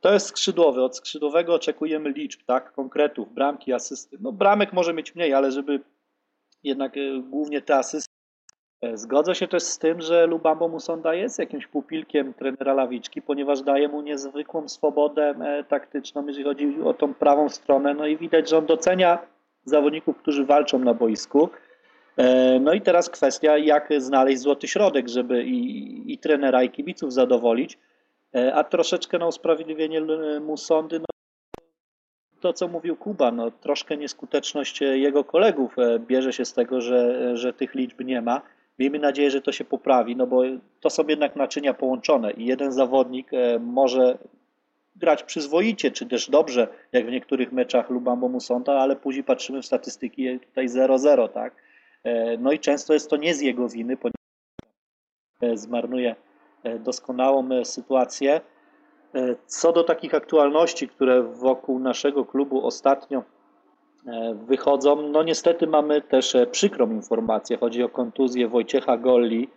to 0.00 0.12
jest 0.12 0.26
skrzydłowy. 0.26 0.82
Od 0.82 0.96
skrzydłowego 0.96 1.54
oczekujemy 1.54 2.10
liczb, 2.10 2.40
tak? 2.46 2.72
Konkretów, 2.72 3.34
bramki, 3.34 3.72
asysty. 3.72 4.16
No 4.20 4.32
bramek 4.32 4.72
może 4.72 4.94
mieć 4.94 5.14
mniej, 5.14 5.34
ale 5.34 5.52
żeby 5.52 5.80
jednak 6.62 6.96
e, 6.96 7.22
głównie 7.22 7.62
te 7.62 7.76
asysty. 7.76 8.15
E, 8.82 8.96
Zgodzę 8.96 9.34
się 9.34 9.48
też 9.48 9.62
z 9.62 9.78
tym, 9.78 10.00
że 10.00 10.26
Lubambo 10.26 10.68
Musonda 10.68 11.14
jest 11.14 11.38
jakimś 11.38 11.66
pupilkiem 11.66 12.34
trenera 12.34 12.74
Lawiczki, 12.74 13.22
ponieważ 13.22 13.62
daje 13.62 13.88
mu 13.88 14.02
niezwykłą 14.02 14.68
swobodę 14.68 15.34
e, 15.40 15.64
taktyczną, 15.64 16.26
jeżeli 16.26 16.44
chodzi 16.44 16.82
o 16.84 16.94
tą 16.94 17.14
prawą 17.14 17.48
stronę. 17.48 17.94
No 17.94 18.06
i 18.06 18.16
widać, 18.16 18.50
że 18.50 18.58
on 18.58 18.66
docenia 18.66 19.18
zawodników, 19.64 20.18
którzy 20.18 20.44
walczą 20.44 20.78
na 20.78 20.94
boisku. 20.94 21.48
E, 22.16 22.60
No 22.60 22.72
i 22.72 22.80
teraz 22.80 23.10
kwestia, 23.10 23.58
jak 23.58 23.88
znaleźć 23.98 24.40
złoty 24.40 24.68
środek, 24.68 25.08
żeby 25.08 25.44
i, 25.44 26.12
i 26.12 26.18
trenera, 26.18 26.62
i 26.62 26.70
kibiców 26.70 27.12
zadowolić. 27.12 27.78
A 28.54 28.64
troszeczkę 28.64 29.18
na 29.18 29.26
usprawiedliwienie 29.26 30.00
Musondy, 30.40 30.98
no, 30.98 31.04
to 32.40 32.52
co 32.52 32.68
mówił 32.68 32.96
Kuba, 32.96 33.32
no, 33.32 33.50
troszkę 33.50 33.96
nieskuteczność 33.96 34.80
jego 34.80 35.24
kolegów 35.24 35.76
bierze 35.98 36.32
się 36.32 36.44
z 36.44 36.52
tego, 36.52 36.80
że, 36.80 37.36
że 37.36 37.52
tych 37.52 37.74
liczb 37.74 38.00
nie 38.00 38.22
ma. 38.22 38.42
Miejmy 38.78 38.98
nadzieję, 38.98 39.30
że 39.30 39.42
to 39.42 39.52
się 39.52 39.64
poprawi, 39.64 40.16
no 40.16 40.26
bo 40.26 40.42
to 40.80 40.90
są 40.90 41.06
jednak 41.06 41.36
naczynia 41.36 41.74
połączone 41.74 42.32
i 42.32 42.46
jeden 42.46 42.72
zawodnik 42.72 43.28
e, 43.32 43.58
może 43.58 44.18
grać 44.96 45.22
przyzwoicie, 45.22 45.90
czy 45.90 46.06
też 46.06 46.30
dobrze, 46.30 46.68
jak 46.92 47.06
w 47.06 47.10
niektórych 47.10 47.52
meczach 47.52 47.90
Lubambo 47.90 48.28
Musonda, 48.28 48.72
ale 48.72 48.96
później 48.96 49.24
patrzymy 49.24 49.62
w 49.62 49.66
statystyki 49.66 50.28
e, 50.28 50.38
tutaj 50.38 50.68
0-0, 50.68 51.28
tak? 51.28 51.54
E, 52.04 52.38
No 52.38 52.52
i 52.52 52.58
często 52.58 52.92
jest 52.92 53.10
to 53.10 53.16
nie 53.16 53.34
z 53.34 53.40
jego 53.40 53.68
winy, 53.68 53.96
ponieważ 53.96 54.16
zmarnuje 55.60 56.16
doskonałą 56.80 57.64
sytuację. 57.64 58.40
Co 59.46 59.72
do 59.72 59.84
takich 59.84 60.14
aktualności, 60.14 60.88
które 60.88 61.22
wokół 61.22 61.78
naszego 61.78 62.24
klubu 62.24 62.66
ostatnio 62.66 63.22
wychodzą, 64.46 65.02
no 65.02 65.22
niestety 65.22 65.66
mamy 65.66 66.02
też 66.02 66.34
e, 66.34 66.46
przykrą 66.46 66.90
informację. 66.90 67.56
Chodzi 67.56 67.82
o 67.82 67.88
kontuzję 67.88 68.48
Wojciecha 68.48 68.96
Golli. 68.96 69.48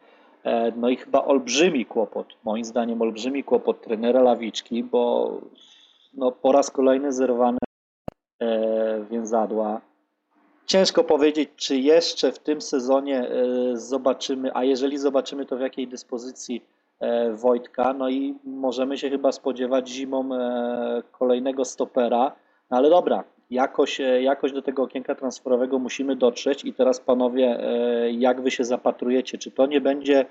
E, 0.43 0.71
No 0.71 0.89
i 0.89 0.95
chyba 0.95 1.25
olbrzymi 1.25 1.85
kłopot, 1.85 2.27
moim 2.43 2.65
zdaniem 2.65 3.01
olbrzymi 3.01 3.43
kłopot 3.43 3.81
trenera 3.81 4.21
Lawiczki, 4.21 4.83
bo 4.83 5.31
no, 6.13 6.31
po 6.31 6.51
raz 6.51 6.71
kolejny 6.71 7.11
zerwane 7.11 7.57
e, 8.39 9.05
więzadła. 9.11 9.81
Ciężko 10.65 11.03
powiedzieć, 11.03 11.49
czy 11.55 11.77
jeszcze 11.77 12.31
w 12.31 12.39
tym 12.39 12.61
sezonie 12.61 13.29
e, 13.29 13.77
zobaczymy, 13.77 14.51
a 14.53 14.63
jeżeli 14.63 14.97
zobaczymy, 14.97 15.45
to 15.45 15.57
w 15.57 15.61
jakiej 15.61 15.87
dyspozycji 15.87 16.65
e, 16.99 17.33
Wojtka. 17.33 17.93
No 17.93 18.09
i 18.09 18.35
możemy 18.43 18.97
się 18.97 19.09
chyba 19.09 19.31
spodziewać 19.31 19.89
zimą 19.89 20.35
e, 20.35 21.03
kolejnego 21.11 21.65
stopera. 21.65 22.31
No 22.71 22.77
ale 22.77 22.89
dobra, 22.89 23.23
jakoś, 23.49 24.01
e, 24.01 24.21
jakoś 24.21 24.51
do 24.51 24.61
tego 24.61 24.83
okienka 24.83 25.15
transferowego 25.15 25.79
musimy 25.79 26.15
dotrzeć. 26.15 26.65
I 26.65 26.73
teraz 26.73 26.99
panowie, 26.99 27.59
e, 27.59 28.11
jak 28.11 28.41
wy 28.41 28.51
się 28.51 28.63
zapatrujecie? 28.63 29.37
Czy 29.37 29.51
to 29.51 29.65
nie 29.65 29.81
będzie 29.81 30.25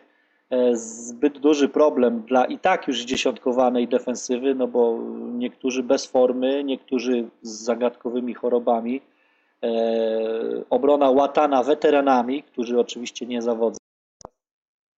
e, 0.50 0.76
zbyt 0.76 1.38
duży 1.38 1.68
problem 1.68 2.20
dla 2.20 2.44
i 2.44 2.58
tak 2.58 2.88
już 2.88 3.02
zdziesiątkowanej 3.02 3.88
defensywy? 3.88 4.54
No 4.54 4.68
bo 4.68 4.98
niektórzy 5.32 5.82
bez 5.82 6.06
formy, 6.06 6.64
niektórzy 6.64 7.28
z 7.42 7.50
zagadkowymi 7.50 8.34
chorobami. 8.34 9.00
Obrona 10.70 11.10
łatana 11.10 11.62
weteranami, 11.62 12.42
którzy 12.42 12.80
oczywiście 12.80 13.26
nie 13.26 13.42
zawodzą. 13.42 13.78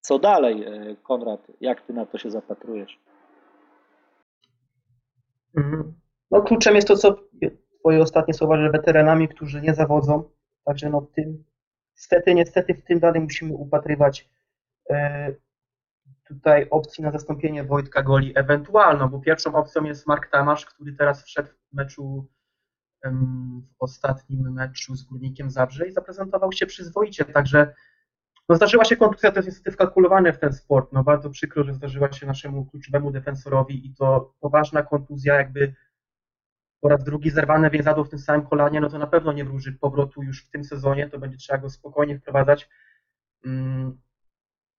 Co 0.00 0.18
dalej, 0.18 0.64
Konrad? 1.02 1.46
Jak 1.60 1.80
ty 1.80 1.92
na 1.92 2.06
to 2.06 2.18
się 2.18 2.30
zapatrujesz? 2.30 2.98
Mhm. 5.56 5.92
No 6.30 6.42
kluczem 6.42 6.74
jest 6.74 6.88
to, 6.88 6.96
co 6.96 7.16
twoje 7.80 8.02
ostatnie 8.02 8.34
słowa, 8.34 8.56
że 8.56 8.70
weteranami, 8.70 9.28
którzy 9.28 9.60
nie 9.60 9.74
zawodzą. 9.74 10.30
Także 10.64 10.90
no 10.90 11.00
w 11.00 11.12
tym, 11.12 11.44
niestety, 11.96 12.34
niestety 12.34 12.74
w 12.74 12.84
tym 12.84 13.00
dalej 13.00 13.20
musimy 13.20 13.54
upatrywać 13.54 14.28
e, 14.90 15.32
tutaj 16.28 16.66
opcji 16.70 17.04
na 17.04 17.10
zastąpienie 17.10 17.64
Wojtka 17.64 18.02
Goli 18.02 18.32
ewentualną, 18.38 19.08
bo 19.08 19.20
pierwszą 19.20 19.54
opcją 19.54 19.84
jest 19.84 20.06
Mark 20.06 20.30
Tamasz, 20.30 20.66
który 20.66 20.92
teraz 20.92 21.24
wszedł 21.24 21.48
w 21.48 21.76
meczu 21.76 22.26
w 23.78 23.82
ostatnim 23.82 24.52
meczu 24.52 24.96
z 24.96 25.02
Górnikiem 25.02 25.50
Zabrze 25.50 25.88
i 25.88 25.92
zaprezentował 25.92 26.52
się 26.52 26.66
przyzwoicie, 26.66 27.24
także 27.24 27.74
no 28.48 28.56
zdarzyła 28.56 28.84
się 28.84 28.96
kontuzja, 28.96 29.30
to 29.30 29.38
jest 29.38 29.48
niestety 29.48 29.70
wkalkulowane 29.70 30.32
w 30.32 30.38
ten 30.38 30.52
sport. 30.52 30.92
No 30.92 31.04
bardzo 31.04 31.30
przykro, 31.30 31.64
że 31.64 31.74
zdarzyła 31.74 32.12
się 32.12 32.26
naszemu 32.26 32.64
kluczowemu 32.64 33.10
defensorowi 33.10 33.86
i 33.86 33.94
to 33.94 34.34
poważna 34.40 34.82
kontuzja, 34.82 35.34
jakby 35.34 35.74
po 36.80 36.88
raz 36.88 37.04
drugi 37.04 37.30
zerwane 37.30 37.70
więzadło 37.70 38.04
w 38.04 38.08
tym 38.08 38.18
samym 38.18 38.46
kolanie, 38.46 38.80
no 38.80 38.90
to 38.90 38.98
na 38.98 39.06
pewno 39.06 39.32
nie 39.32 39.44
wróży 39.44 39.72
powrotu 39.72 40.22
już 40.22 40.44
w 40.44 40.50
tym 40.50 40.64
sezonie, 40.64 41.08
to 41.08 41.18
będzie 41.18 41.36
trzeba 41.36 41.58
go 41.58 41.70
spokojnie 41.70 42.18
wprowadzać. 42.18 42.68
Mm. 43.44 43.98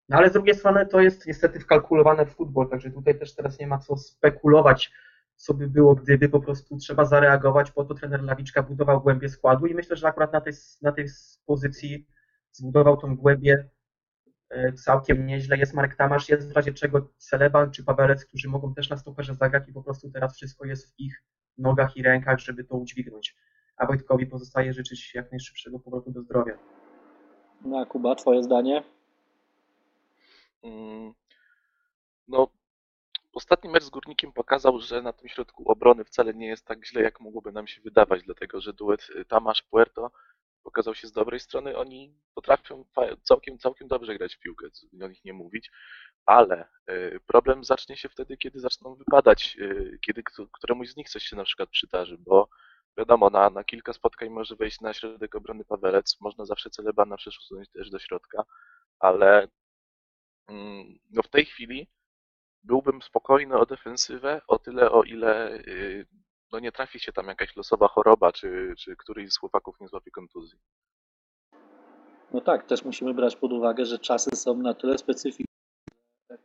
No 0.09 0.17
ale 0.17 0.29
z 0.29 0.33
drugiej 0.33 0.55
strony 0.55 0.85
to 0.85 1.01
jest 1.01 1.27
niestety 1.27 1.59
wkalkulowane 1.59 2.25
w 2.25 2.35
futbol, 2.35 2.69
także 2.69 2.91
tutaj 2.91 3.19
też 3.19 3.35
teraz 3.35 3.59
nie 3.59 3.67
ma 3.67 3.77
co 3.77 3.97
spekulować, 3.97 4.91
co 5.35 5.53
by 5.53 5.67
było, 5.67 5.95
gdyby 5.95 6.29
po 6.29 6.39
prostu 6.39 6.77
trzeba 6.77 7.05
zareagować, 7.05 7.71
po 7.71 7.85
to 7.85 7.93
trener 7.93 8.23
Lawiczka 8.23 8.63
budował 8.63 9.01
głębię 9.01 9.29
składu 9.29 9.65
i 9.65 9.75
myślę, 9.75 9.95
że 9.95 10.07
akurat 10.07 10.33
na 10.33 10.41
tej, 10.41 10.53
na 10.81 10.91
tej 10.91 11.05
pozycji 11.45 12.07
zbudował 12.51 12.97
tą 12.97 13.15
głębię 13.15 13.69
e, 14.49 14.73
całkiem 14.73 15.25
nieźle. 15.25 15.57
Jest 15.57 15.73
Marek 15.73 15.95
Tamasz, 15.95 16.29
jest 16.29 16.49
w 16.49 16.55
razie 16.55 16.73
czego 16.73 17.09
Celeban 17.17 17.71
czy 17.71 17.83
Pawelec, 17.83 18.25
którzy 18.25 18.49
mogą 18.49 18.73
też 18.73 18.89
na 18.89 18.97
stoperze 18.97 19.35
zagrać 19.35 19.63
i 19.69 19.73
po 19.73 19.83
prostu 19.83 20.11
teraz 20.11 20.35
wszystko 20.35 20.65
jest 20.65 20.87
w 20.87 20.99
ich 20.99 21.23
nogach 21.61 21.97
i 21.97 22.03
rękach, 22.03 22.39
żeby 22.39 22.63
to 22.63 22.75
udźwignąć. 22.75 23.35
A 23.77 23.85
Wojtkowi 23.85 24.27
pozostaje 24.27 24.73
życzyć 24.73 25.15
jak 25.15 25.31
najszybszego 25.31 25.79
powrotu 25.79 26.11
do 26.11 26.21
zdrowia. 26.21 26.57
No, 27.65 27.79
a 27.79 27.85
Kuba, 27.85 28.15
twoje 28.15 28.43
zdanie? 28.43 28.83
Mm, 30.63 31.13
No, 32.27 32.47
ostatni 33.33 33.69
mecz 33.69 33.83
z 33.83 33.89
Górnikiem 33.89 34.33
pokazał, 34.33 34.79
że 34.79 35.01
na 35.01 35.13
tym 35.13 35.29
środku 35.29 35.71
obrony 35.71 36.03
wcale 36.03 36.33
nie 36.33 36.47
jest 36.47 36.65
tak 36.65 36.85
źle, 36.85 37.01
jak 37.01 37.19
mogłoby 37.19 37.51
nam 37.51 37.67
się 37.67 37.81
wydawać, 37.81 38.23
dlatego 38.23 38.61
że 38.61 38.73
duet 38.73 39.07
y, 39.15 39.25
Tamasz-Puerto 39.25 40.11
pokazał 40.63 40.95
się 40.95 41.07
z 41.07 41.11
dobrej 41.11 41.39
strony. 41.39 41.77
Oni 41.77 42.15
potrafią 42.35 42.85
całkiem, 43.23 43.57
całkiem 43.57 43.87
dobrze 43.87 44.17
grać 44.17 44.35
w 44.35 44.39
piłkę, 44.39 44.71
co 44.71 45.05
o 45.05 45.07
nich 45.07 45.25
nie 45.25 45.33
mówić, 45.33 45.71
ale 46.25 46.67
problem 47.27 47.63
zacznie 47.63 47.97
się 47.97 48.09
wtedy, 48.09 48.37
kiedy 48.37 48.59
zaczną 48.59 48.95
wypadać, 48.95 49.57
y, 49.59 49.99
kiedy 50.05 50.23
któremuś 50.51 50.89
z 50.89 50.95
nich 50.95 51.09
coś 51.09 51.23
się 51.23 51.35
na 51.35 51.43
przykład 51.43 51.69
przydarzy, 51.69 52.17
bo 52.17 52.49
wiadomo, 52.97 53.29
na, 53.29 53.49
na 53.49 53.63
kilka 53.63 53.93
spotkań 53.93 54.29
może 54.29 54.55
wejść 54.55 54.81
na 54.81 54.93
środek 54.93 55.35
obrony 55.35 55.65
Pawelec, 55.65 56.17
można 56.21 56.45
zawsze 56.45 56.69
Celebana 56.69 57.17
przesunąć 57.17 57.69
też 57.69 57.89
do 57.89 57.99
środka, 57.99 58.43
ale 58.99 59.47
mm, 60.47 60.99
no 61.09 61.23
w 61.23 61.29
tej 61.29 61.45
chwili 61.45 61.87
byłbym 62.63 63.01
spokojny 63.01 63.57
o 63.57 63.65
defensywę, 63.65 64.41
o 64.47 64.59
tyle, 64.59 64.91
o 64.91 65.03
ile 65.03 65.53
y, 65.53 66.07
no 66.51 66.59
nie 66.59 66.71
trafi 66.71 66.99
się 66.99 67.13
tam 67.13 67.27
jakaś 67.27 67.55
losowa 67.55 67.87
choroba, 67.87 68.31
czy, 68.31 68.73
czy 68.77 68.95
któryś 68.95 69.33
z 69.33 69.37
chłopaków 69.37 69.79
nie 69.79 69.87
złapie 69.87 70.11
kontuzji. 70.11 70.59
No 72.33 72.41
tak, 72.41 72.65
też 72.65 72.85
musimy 72.85 73.13
brać 73.13 73.35
pod 73.35 73.53
uwagę, 73.53 73.85
że 73.85 73.99
czasy 73.99 74.35
są 74.35 74.57
na 74.57 74.73
tyle 74.73 74.97
specyficzne. 74.97 75.60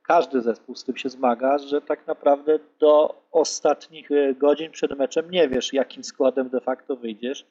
Każdy 0.02 0.40
zespół 0.40 0.74
z 0.74 0.84
tym 0.84 0.96
się 0.96 1.08
zmaga, 1.08 1.58
że 1.58 1.80
tak 1.80 2.06
naprawdę 2.06 2.58
do 2.78 3.22
ostatnich 3.32 4.10
e, 4.10 4.34
godzin 4.34 4.70
przed 4.70 4.98
meczem 4.98 5.30
nie 5.30 5.48
wiesz, 5.48 5.72
jakim 5.72 6.04
składem 6.04 6.48
de 6.48 6.60
facto 6.60 6.96
wyjdziesz, 6.96 7.46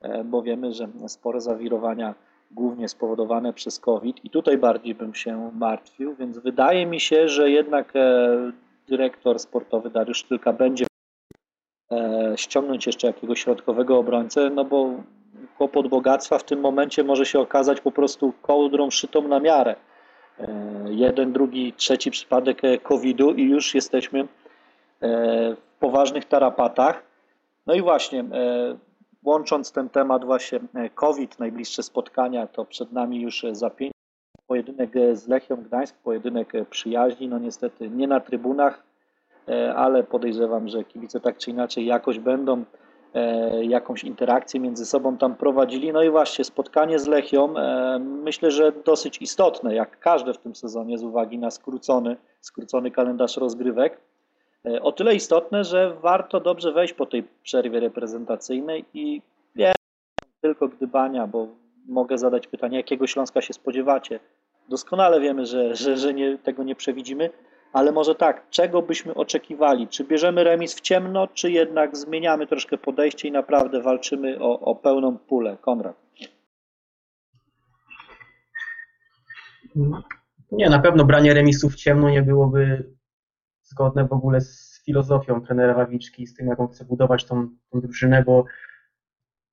e, 0.00 0.24
bo 0.24 0.42
wiemy, 0.42 0.72
że 0.72 0.88
spore 1.06 1.40
zawirowania 1.40 2.14
głównie 2.50 2.88
spowodowane 2.88 3.52
przez 3.52 3.78
COVID 3.78 4.24
i 4.24 4.30
tutaj 4.30 4.58
bardziej 4.58 4.94
bym 4.94 5.14
się 5.14 5.50
martwił, 5.54 6.14
więc 6.14 6.38
wydaje 6.38 6.86
mi 6.86 7.00
się, 7.00 7.28
że 7.28 7.50
jednak 7.50 7.96
e, 7.96 8.52
dyrektor 8.88 9.38
sportowy 9.38 9.90
Dariusz 9.90 10.22
Tylka 10.22 10.52
będzie 10.52 10.86
ściągnąć 12.36 12.86
jeszcze 12.86 13.06
jakiegoś 13.06 13.40
środkowego 13.40 13.98
obrońcę, 13.98 14.50
no 14.50 14.64
bo 14.64 14.90
kłopot 15.56 15.88
bogactwa 15.88 16.38
w 16.38 16.44
tym 16.44 16.60
momencie 16.60 17.04
może 17.04 17.26
się 17.26 17.40
okazać 17.40 17.80
po 17.80 17.92
prostu 17.92 18.32
kołdrą 18.42 18.90
szytą 18.90 19.28
na 19.28 19.40
miarę. 19.40 19.76
Jeden, 20.94 21.32
drugi, 21.32 21.72
trzeci 21.72 22.10
przypadek 22.10 22.64
e, 22.64 22.78
COVID-u 22.78 23.30
i 23.30 23.42
już 23.42 23.74
jesteśmy 23.74 24.20
e, 24.20 24.26
w 25.54 25.78
poważnych 25.80 26.24
tarapatach. 26.24 27.02
No 27.66 27.74
i 27.74 27.82
właśnie, 27.82 28.20
e, 28.20 28.24
łącząc 29.24 29.72
ten 29.72 29.88
temat 29.88 30.24
właśnie 30.24 30.60
COVID, 30.94 31.38
najbliższe 31.38 31.82
spotkania, 31.82 32.46
to 32.46 32.64
przed 32.64 32.92
nami 32.92 33.20
już 33.20 33.46
za 33.52 33.70
pięć 33.70 33.92
pojedynek 34.46 34.90
z 35.12 35.28
Lechią 35.28 35.56
Gdańsk, 35.56 35.96
pojedynek 35.96 36.52
przyjaźni, 36.70 37.28
no 37.28 37.38
niestety 37.38 37.90
nie 37.90 38.08
na 38.08 38.20
trybunach, 38.20 38.82
ale 39.76 40.02
podejrzewam, 40.02 40.68
że 40.68 40.84
kibice 40.84 41.20
tak 41.20 41.38
czy 41.38 41.50
inaczej 41.50 41.86
jakoś 41.86 42.18
będą 42.18 42.64
jakąś 43.62 44.04
interakcję 44.04 44.60
między 44.60 44.86
sobą 44.86 45.16
tam 45.16 45.34
prowadzili. 45.36 45.92
No 45.92 46.02
i 46.02 46.10
właśnie 46.10 46.44
spotkanie 46.44 46.98
z 46.98 47.06
Lechią, 47.06 47.56
e, 47.56 47.98
myślę, 47.98 48.50
że 48.50 48.72
dosyć 48.72 49.22
istotne, 49.22 49.74
jak 49.74 49.98
każde 49.98 50.34
w 50.34 50.38
tym 50.38 50.54
sezonie, 50.54 50.98
z 50.98 51.02
uwagi 51.04 51.38
na 51.38 51.50
skrócony, 51.50 52.16
skrócony 52.40 52.90
kalendarz 52.90 53.36
rozgrywek. 53.36 54.00
E, 54.66 54.82
O 54.82 54.92
tyle 54.92 55.14
istotne, 55.14 55.64
że 55.64 55.96
warto 56.02 56.40
dobrze 56.40 56.72
wejść 56.72 56.94
po 56.94 57.06
tej 57.06 57.24
przerwie 57.42 57.80
reprezentacyjnej 57.80 58.84
i 58.94 59.22
nie 59.56 59.72
tylko 60.40 60.68
gdybania, 60.68 61.26
bo 61.26 61.46
mogę 61.88 62.18
zadać 62.18 62.46
pytanie, 62.46 62.76
jakiego 62.76 63.06
Śląska 63.06 63.40
się 63.40 63.52
spodziewacie. 63.52 64.20
Doskonale 64.68 65.20
wiemy, 65.20 65.46
że, 65.46 65.76
że, 65.76 65.96
że 65.96 66.14
nie, 66.14 66.38
tego 66.38 66.62
nie 66.62 66.74
przewidzimy, 66.74 67.30
ale 67.74 67.92
może 67.92 68.14
tak, 68.14 68.50
czego 68.50 68.82
byśmy 68.82 69.14
oczekiwali? 69.14 69.88
Czy 69.88 70.04
bierzemy 70.04 70.44
remis 70.44 70.74
w 70.74 70.80
ciemno, 70.80 71.28
czy 71.28 71.50
jednak 71.50 71.96
zmieniamy 71.96 72.46
troszkę 72.46 72.78
podejście 72.78 73.28
i 73.28 73.32
naprawdę 73.32 73.82
walczymy 73.82 74.38
o, 74.40 74.60
o 74.60 74.76
pełną 74.76 75.18
pulę? 75.18 75.56
Konrad. 75.60 75.96
Nie, 80.52 80.70
na 80.70 80.78
pewno 80.78 81.04
branie 81.04 81.34
remisów 81.34 81.72
w 81.72 81.76
ciemno 81.76 82.10
nie 82.10 82.22
byłoby 82.22 82.92
zgodne 83.62 84.04
w 84.04 84.12
ogóle 84.12 84.40
z 84.40 84.82
filozofią 84.84 85.40
trenera 85.40 85.76
Lawiczki, 85.76 86.26
z 86.26 86.34
tym, 86.34 86.46
jak 86.46 86.60
on 86.60 86.68
chce 86.68 86.84
budować 86.84 87.24
tą, 87.24 87.48
tą 87.70 87.80
drużynę, 87.80 88.22
bo 88.22 88.44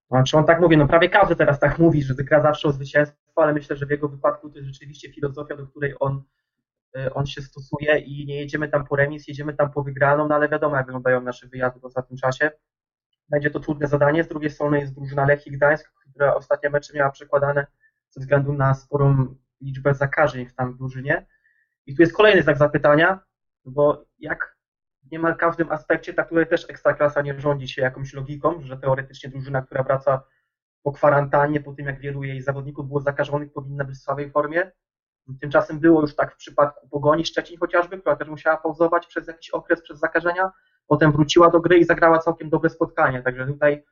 znaczy 0.10 0.38
on 0.38 0.45
tak 0.45 0.62
mówi, 0.62 0.77
no 0.77 0.88
prawie 0.88 1.10
każdy 1.10 1.36
teraz 1.36 1.60
tak 1.60 1.79
mówi, 1.79 2.03
że 2.03 2.13
gra 2.15 2.41
zawsze 2.41 2.67
o 2.67 2.71
zwycięstwo, 2.71 3.41
ale 3.43 3.53
myślę, 3.53 3.75
że 3.75 3.86
w 3.86 3.89
jego 3.89 4.07
wypadku 4.07 4.49
to 4.49 4.57
jest 4.57 4.67
rzeczywiście 4.67 5.13
filozofia, 5.13 5.55
do 5.55 5.67
której 5.67 5.95
on, 5.99 6.23
on 7.13 7.25
się 7.25 7.41
stosuje 7.41 7.99
i 7.99 8.25
nie 8.25 8.39
jedziemy 8.39 8.69
tam 8.69 8.86
po 8.86 8.95
remis, 8.95 9.27
jedziemy 9.27 9.54
tam 9.54 9.71
po 9.71 9.84
wygraną, 9.84 10.27
no 10.27 10.36
ale 10.36 10.49
wiadomo, 10.49 10.75
jak 10.75 10.86
wyglądają 10.86 11.21
nasze 11.21 11.47
wyjazdy 11.47 11.80
w 11.80 11.86
ostatnim 11.86 12.17
czasie. 12.17 12.51
Będzie 13.30 13.51
to 13.51 13.60
trudne 13.60 13.88
zadanie, 13.88 14.23
z 14.23 14.27
drugiej 14.27 14.49
strony 14.49 14.80
jest 14.80 14.95
drużyna 14.95 15.25
Lechii 15.25 15.51
Gdańsk, 15.51 15.91
która 16.12 16.36
ostatnie 16.36 16.69
mecze 16.69 16.93
miała 16.93 17.12
przekładane 17.12 17.67
ze 18.10 18.21
względu 18.21 18.54
na 18.54 18.73
sporą 18.73 19.36
liczbę 19.62 19.93
zakażeń 19.93 20.45
w 20.45 20.56
tam 20.56 20.77
drużynie. 20.77 21.25
I 21.86 21.95
tu 21.95 22.01
jest 22.01 22.13
kolejny 22.13 22.43
znak 22.43 22.58
zapytania, 22.58 23.19
bo 23.65 24.06
jak 24.19 24.58
w 25.04 25.12
niemal 25.12 25.36
każdym 25.36 25.71
aspekcie, 25.71 26.13
tak 26.13 26.30
tutaj 26.30 26.47
też 26.47 26.69
Ekstraklasa 26.69 27.21
nie 27.21 27.39
rządzi 27.39 27.67
się 27.67 27.82
jakąś 27.82 28.13
logiką, 28.13 28.62
że 28.62 28.77
teoretycznie 28.77 29.30
drużyna, 29.30 29.62
która 29.62 29.84
wraca 29.84 30.23
po 30.84 30.91
kwarantannie, 30.91 31.62
po 31.62 31.73
tym 31.73 31.86
jak 31.86 31.99
wielu 31.99 32.23
jej 32.23 32.41
zawodników 32.41 32.88
było 32.88 33.01
zakażonych, 33.01 33.54
powinna 33.54 33.84
być 33.84 33.95
w 33.95 34.01
słabej 34.01 34.32
formie. 34.32 34.71
Tymczasem 35.41 35.79
było 35.79 36.01
już 36.01 36.15
tak 36.15 36.34
w 36.34 36.38
przypadku 36.38 36.89
Pogoni 36.89 37.25
Szczecin 37.25 37.57
chociażby, 37.60 37.97
która 37.97 38.15
też 38.15 38.27
musiała 38.27 38.57
pauzować 38.57 39.07
przez 39.07 39.27
jakiś 39.27 39.49
okres 39.49 39.81
przez 39.81 39.99
zakażenia, 39.99 40.51
potem 40.88 41.12
wróciła 41.12 41.49
do 41.49 41.60
gry 41.60 41.77
i 41.77 41.84
zagrała 41.84 42.19
całkiem 42.19 42.49
dobre 42.49 42.69
spotkanie, 42.69 43.21
także 43.21 43.47
tutaj 43.47 43.84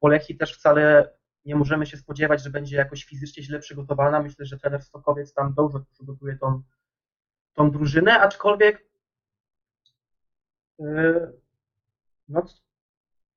po 0.00 0.08
Lechii 0.08 0.36
też 0.36 0.54
wcale 0.58 1.10
nie 1.44 1.56
możemy 1.56 1.86
się 1.86 1.96
spodziewać, 1.96 2.42
że 2.42 2.50
będzie 2.50 2.76
jakoś 2.76 3.04
fizycznie 3.04 3.42
źle 3.42 3.58
przygotowana. 3.58 4.22
Myślę, 4.22 4.46
że 4.46 4.58
trener 4.58 4.82
Stokowiec 4.82 5.34
tam 5.34 5.54
dobrze 5.54 5.80
przygotuje 5.92 6.36
tą, 6.36 6.62
tą 7.54 7.70
drużynę, 7.70 8.20
aczkolwiek 8.20 8.86
yy, 10.78 11.32
no, 12.28 12.42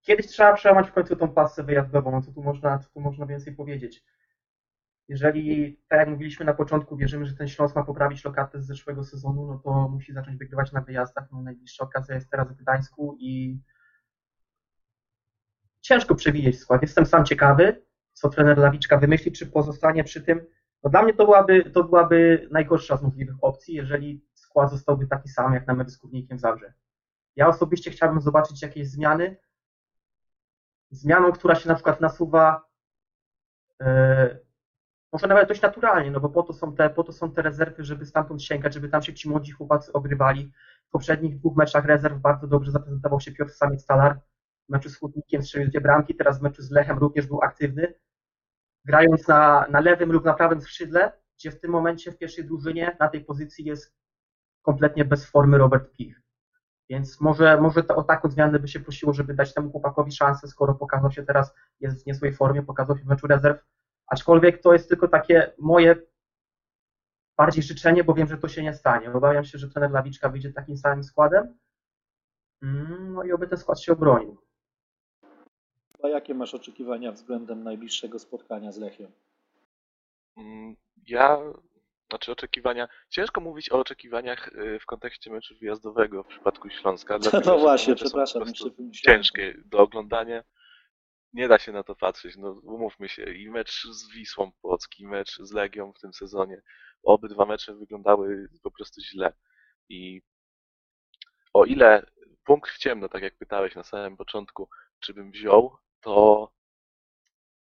kiedyś 0.01 0.27
trzeba 0.27 0.53
przełamać 0.53 0.88
w 0.88 0.93
końcu 0.93 1.15
tą 1.15 1.33
pasę 1.33 1.63
wyjazdową, 1.63 2.21
co 2.21 2.31
tu 2.31 2.43
można, 2.43 2.79
co 2.79 2.89
tu 2.89 2.99
można 2.99 3.25
więcej 3.25 3.55
powiedzieć. 3.55 4.03
Jeżeli, 5.09 5.77
tak 5.87 5.99
jak 5.99 6.09
mówiliśmy 6.09 6.45
na 6.45 6.53
początku, 6.53 6.97
wierzymy, 6.97 7.25
że 7.25 7.35
ten 7.35 7.47
Śląsk 7.47 7.75
ma 7.75 7.83
poprawić 7.83 8.25
lokatę 8.25 8.61
z 8.61 8.65
zeszłego 8.65 9.03
sezonu, 9.03 9.47
no 9.47 9.59
to 9.59 9.89
musi 9.89 10.13
zacząć 10.13 10.37
wygrywać 10.37 10.71
na 10.71 10.81
wyjazdach. 10.81 11.31
No, 11.31 11.41
najbliższa 11.41 11.83
okazja 11.83 12.15
jest 12.15 12.29
teraz 12.29 12.51
w 12.51 12.55
Gdańsku 12.55 13.17
i 13.19 13.61
ciężko 15.81 16.15
przewidzieć 16.15 16.59
skład. 16.59 16.81
Jestem 16.81 17.05
sam 17.05 17.25
ciekawy, 17.25 17.85
co 18.13 18.29
trener 18.29 18.57
Lawiczka 18.57 18.97
wymyśli, 18.97 19.31
czy 19.31 19.47
pozostanie 19.47 20.03
przy 20.03 20.21
tym. 20.21 20.45
No 20.83 20.89
dla 20.89 21.03
mnie 21.03 21.13
to 21.13 21.25
byłaby, 21.25 21.71
to 21.71 21.83
byłaby 21.83 22.47
najgorsza 22.51 22.97
z 22.97 23.03
możliwych 23.03 23.35
opcji, 23.41 23.75
jeżeli 23.75 24.25
skład 24.33 24.71
zostałby 24.71 25.07
taki 25.07 25.29
sam 25.29 25.53
jak 25.53 25.67
na 25.67 25.73
mecz 25.73 25.89
z 25.89 25.97
Górnikiem 25.97 26.39
Zabrze. 26.39 26.73
Ja 27.35 27.47
osobiście 27.47 27.91
chciałbym 27.91 28.21
zobaczyć 28.21 28.61
jakieś 28.61 28.87
zmiany. 28.87 29.37
Zmianą, 30.91 31.31
która 31.31 31.55
się 31.55 31.69
na 31.69 31.75
przykład 31.75 32.01
nasuwa 32.01 32.69
yy, 33.79 34.48
może 35.11 35.27
nawet 35.27 35.47
dość 35.47 35.61
naturalnie, 35.61 36.11
no 36.11 36.19
bo 36.19 36.29
po 36.29 36.43
to 36.43 36.53
są 36.53 36.75
te, 36.75 36.89
po 36.89 37.03
to 37.03 37.13
są 37.13 37.31
te 37.31 37.41
rezerwy, 37.41 37.83
żeby 37.83 38.05
stamtąd 38.05 38.43
sięgać, 38.43 38.73
żeby 38.73 38.89
tam 38.89 39.01
się 39.01 39.13
ci 39.13 39.29
młodzi 39.29 39.51
chłopacy 39.51 39.93
ogrywali. 39.93 40.51
W 40.87 40.91
poprzednich 40.91 41.39
dwóch 41.39 41.57
meczach 41.57 41.85
rezerw 41.85 42.19
bardzo 42.19 42.47
dobrze 42.47 42.71
zaprezentował 42.71 43.19
się 43.19 43.31
Piotr 43.31 43.51
Samiec-Talar. 43.51 44.15
W 44.69 44.71
meczu 44.71 44.89
z 44.89 44.97
Hutnikiem 44.97 45.43
strzelił 45.43 45.69
dwie 45.69 45.81
bramki, 45.81 46.15
teraz 46.15 46.39
w 46.39 46.41
meczu 46.41 46.61
z 46.61 46.71
Lechem 46.71 46.97
również 46.97 47.27
był 47.27 47.41
aktywny. 47.41 47.93
Grając 48.85 49.27
na, 49.27 49.65
na 49.69 49.79
lewym 49.79 50.11
lub 50.11 50.25
na 50.25 50.33
prawym 50.33 50.61
skrzydle, 50.61 51.11
gdzie 51.37 51.51
w 51.51 51.59
tym 51.59 51.71
momencie 51.71 52.11
w 52.11 52.17
pierwszej 52.17 52.45
drużynie 52.45 52.97
na 52.99 53.09
tej 53.09 53.25
pozycji 53.25 53.65
jest 53.65 53.95
kompletnie 54.61 55.05
bez 55.05 55.25
formy 55.25 55.57
Robert 55.57 55.91
Pich. 55.91 56.21
Więc 56.89 57.21
może, 57.21 57.61
może 57.61 57.83
to, 57.83 57.95
o 57.95 58.03
taką 58.03 58.29
zmianę 58.29 58.59
by 58.59 58.67
się 58.67 58.79
prosiło, 58.79 59.13
żeby 59.13 59.33
dać 59.33 59.53
temu 59.53 59.71
chłopakowi 59.71 60.11
szansę, 60.11 60.47
skoro 60.47 60.75
pokazał 60.75 61.11
się 61.11 61.23
teraz, 61.23 61.53
jest 61.79 62.03
w 62.03 62.05
niezłej 62.05 62.33
formie, 62.33 62.63
pokazał 62.63 62.97
się 62.97 63.03
w 63.03 63.07
meczu 63.07 63.27
rezerw, 63.27 63.59
Aczkolwiek 64.09 64.61
to 64.61 64.73
jest 64.73 64.89
tylko 64.89 65.07
takie 65.07 65.51
moje 65.57 65.95
bardziej 67.37 67.63
życzenie, 67.63 68.03
bo 68.03 68.13
wiem, 68.13 68.27
że 68.27 68.37
to 68.37 68.47
się 68.47 68.63
nie 68.63 68.73
stanie. 68.73 69.13
Obawiam 69.13 69.45
się, 69.45 69.57
że 69.57 69.69
trener 69.69 69.91
Lawiczka 69.91 70.29
wyjdzie 70.29 70.53
takim 70.53 70.77
samym 70.77 71.03
składem. 71.03 71.57
Mm, 72.63 73.13
no 73.13 73.23
i 73.23 73.31
oby 73.31 73.47
ten 73.47 73.57
skład 73.57 73.81
się 73.81 73.93
obronił. 73.93 74.37
A 76.03 76.07
jakie 76.07 76.33
masz 76.33 76.53
oczekiwania 76.53 77.11
względem 77.11 77.63
najbliższego 77.63 78.19
spotkania 78.19 78.71
z 78.71 78.77
Lechiem? 78.77 79.11
Mm, 80.37 80.75
Ja, 81.07 81.37
znaczy 82.09 82.31
oczekiwania, 82.31 82.87
ciężko 83.09 83.41
mówić 83.41 83.71
o 83.71 83.79
oczekiwaniach 83.79 84.47
y, 84.47 84.79
w 84.79 84.85
kontekście 84.85 85.31
meczu 85.31 85.55
wyjazdowego 85.59 86.23
w 86.23 86.27
przypadku 86.27 86.69
Śląska. 86.69 87.19
dlatego, 87.19 87.51
No 87.51 87.59
właśnie, 87.59 87.95
przepraszam, 87.95 88.43
ciężkie 88.93 89.53
do 89.65 89.77
oglądania. 89.79 90.43
Nie 91.33 91.47
da 91.47 91.59
się 91.59 91.71
na 91.71 91.83
to 91.83 91.95
patrzeć, 91.95 92.37
no 92.37 92.51
umówmy 92.51 93.09
się. 93.09 93.33
I 93.33 93.49
mecz 93.49 93.87
z 93.87 94.11
Wisłą 94.11 94.51
Płock, 94.61 94.99
i 94.99 95.07
mecz 95.07 95.37
z 95.41 95.51
Legią 95.51 95.93
w 95.93 95.99
tym 95.99 96.13
sezonie. 96.13 96.61
Obydwa 97.03 97.45
mecze 97.45 97.75
wyglądały 97.75 98.49
po 98.63 98.71
prostu 98.71 99.01
źle. 99.01 99.33
I 99.89 100.21
o 101.53 101.65
ile 101.65 102.11
punkt 102.45 102.71
w 102.71 102.77
ciemno, 102.77 103.09
tak 103.09 103.23
jak 103.23 103.37
pytałeś 103.37 103.75
na 103.75 103.83
samym 103.83 104.17
początku, 104.17 104.69
czy 104.99 105.13
bym 105.13 105.31
wziął, 105.31 105.77
to 106.01 106.51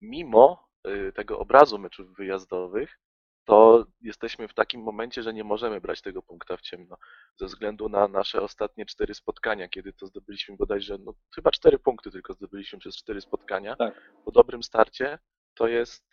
mimo 0.00 0.68
y, 0.86 1.12
tego 1.12 1.38
obrazu 1.38 1.78
meczów 1.78 2.16
wyjazdowych, 2.16 2.98
to 3.44 3.86
jesteśmy 4.00 4.48
w 4.48 4.54
takim 4.54 4.82
momencie, 4.82 5.22
że 5.22 5.34
nie 5.34 5.44
możemy 5.44 5.80
brać 5.80 6.02
tego 6.02 6.22
punkta 6.22 6.56
w 6.56 6.60
ciemno. 6.60 6.96
Ze 7.36 7.46
względu 7.46 7.88
na 7.88 8.08
nasze 8.08 8.42
ostatnie 8.42 8.86
cztery 8.86 9.14
spotkania, 9.14 9.68
kiedy 9.68 9.92
to 9.92 10.06
zdobyliśmy 10.06 10.56
bodajże, 10.56 10.98
no 10.98 11.14
chyba 11.34 11.50
cztery 11.50 11.78
punkty 11.78 12.10
tylko 12.10 12.32
zdobyliśmy 12.32 12.78
przez 12.78 12.96
cztery 12.96 13.20
spotkania. 13.20 13.76
Tak. 13.76 14.12
Po 14.24 14.30
dobrym 14.30 14.62
starcie 14.62 15.18
to 15.54 15.68
jest 15.68 16.04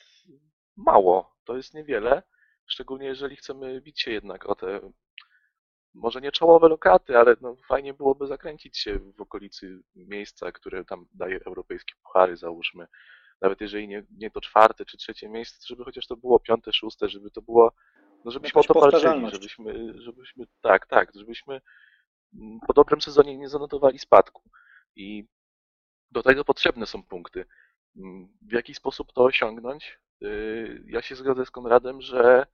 mało, 0.77 1.35
to 1.43 1.57
jest 1.57 1.73
niewiele. 1.73 2.23
Szczególnie 2.65 3.05
jeżeli 3.05 3.35
chcemy 3.35 3.81
bić 3.81 4.01
się 4.01 4.11
jednak 4.11 4.49
o 4.49 4.55
te, 4.55 4.91
może 5.93 6.21
nie 6.21 6.31
czołowe 6.31 6.69
lokaty, 6.69 7.17
ale 7.17 7.35
no 7.41 7.55
fajnie 7.67 7.93
byłoby 7.93 8.27
zakręcić 8.27 8.77
się 8.77 8.99
w 8.99 9.21
okolicy 9.21 9.79
miejsca, 9.95 10.51
które 10.51 10.85
tam 10.85 11.05
daje 11.13 11.39
europejskie 11.45 11.93
puchary, 12.03 12.37
załóżmy 12.37 12.87
nawet 13.41 13.61
jeżeli 13.61 13.87
nie, 13.87 14.03
nie 14.11 14.31
to 14.31 14.41
czwarte 14.41 14.85
czy 14.85 14.97
trzecie 14.97 15.29
miejsce, 15.29 15.67
żeby 15.67 15.83
chociaż 15.83 16.07
to 16.07 16.17
było 16.17 16.39
piąte, 16.39 16.73
szóste, 16.73 17.09
żeby 17.09 17.31
to 17.31 17.41
było, 17.41 17.71
no 18.25 18.31
żebyśmy 18.31 18.61
o 18.61 18.63
to 18.63 18.73
walczyli, 18.73 19.31
żebyśmy, 19.31 20.01
żebyśmy, 20.01 20.45
tak, 20.61 20.87
tak, 20.87 21.11
żebyśmy 21.15 21.61
mm, 22.33 22.59
po 22.67 22.73
dobrym 22.73 23.01
sezonie 23.01 23.37
nie 23.37 23.49
zanotowali 23.49 23.99
spadku. 23.99 24.49
I 24.95 25.25
do 26.11 26.23
tego 26.23 26.45
potrzebne 26.45 26.85
są 26.85 27.03
punkty. 27.03 27.45
Mm, 27.97 28.27
W 28.41 28.51
jaki 28.51 28.75
sposób 28.75 29.13
to 29.13 29.23
osiągnąć? 29.23 29.99
Yy, 30.21 30.83
Ja 30.87 31.01
się 31.01 31.15
zgodzę 31.15 31.45
z 31.45 31.51
Konradem, 31.51 32.01
że 32.01 32.45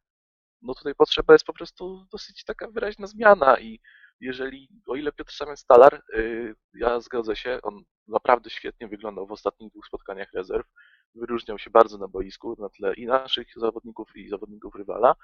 no 0.61 0.73
tutaj 0.75 0.95
potrzeba 0.95 1.33
jest 1.33 1.45
po 1.45 1.53
prostu 1.53 2.05
dosyć 2.11 2.43
taka 2.43 2.67
wyraźna 2.71 3.07
zmiana 3.07 3.59
i 3.59 3.79
jeżeli, 4.19 4.69
o 4.87 4.95
ile 4.95 5.11
Piotr 5.11 5.33
Samiec-Stalar, 5.33 6.01
yy, 6.13 6.55
ja 6.73 6.99
zgodzę 6.99 7.35
się, 7.35 7.59
on 7.63 7.83
naprawdę 8.07 8.49
świetnie 8.49 8.87
wyglądał 8.87 9.27
w 9.27 9.31
ostatnich 9.31 9.71
dwóch 9.71 9.87
spotkaniach 9.87 10.33
rezerw, 10.33 10.67
wyróżniał 11.15 11.59
się 11.59 11.69
bardzo 11.69 11.97
na 11.97 12.07
boisku, 12.07 12.55
na 12.59 12.69
tle 12.69 12.93
i 12.93 13.05
naszych 13.05 13.47
zawodników, 13.55 14.15
i 14.15 14.29
zawodników 14.29 14.75
rywala. 14.75 15.15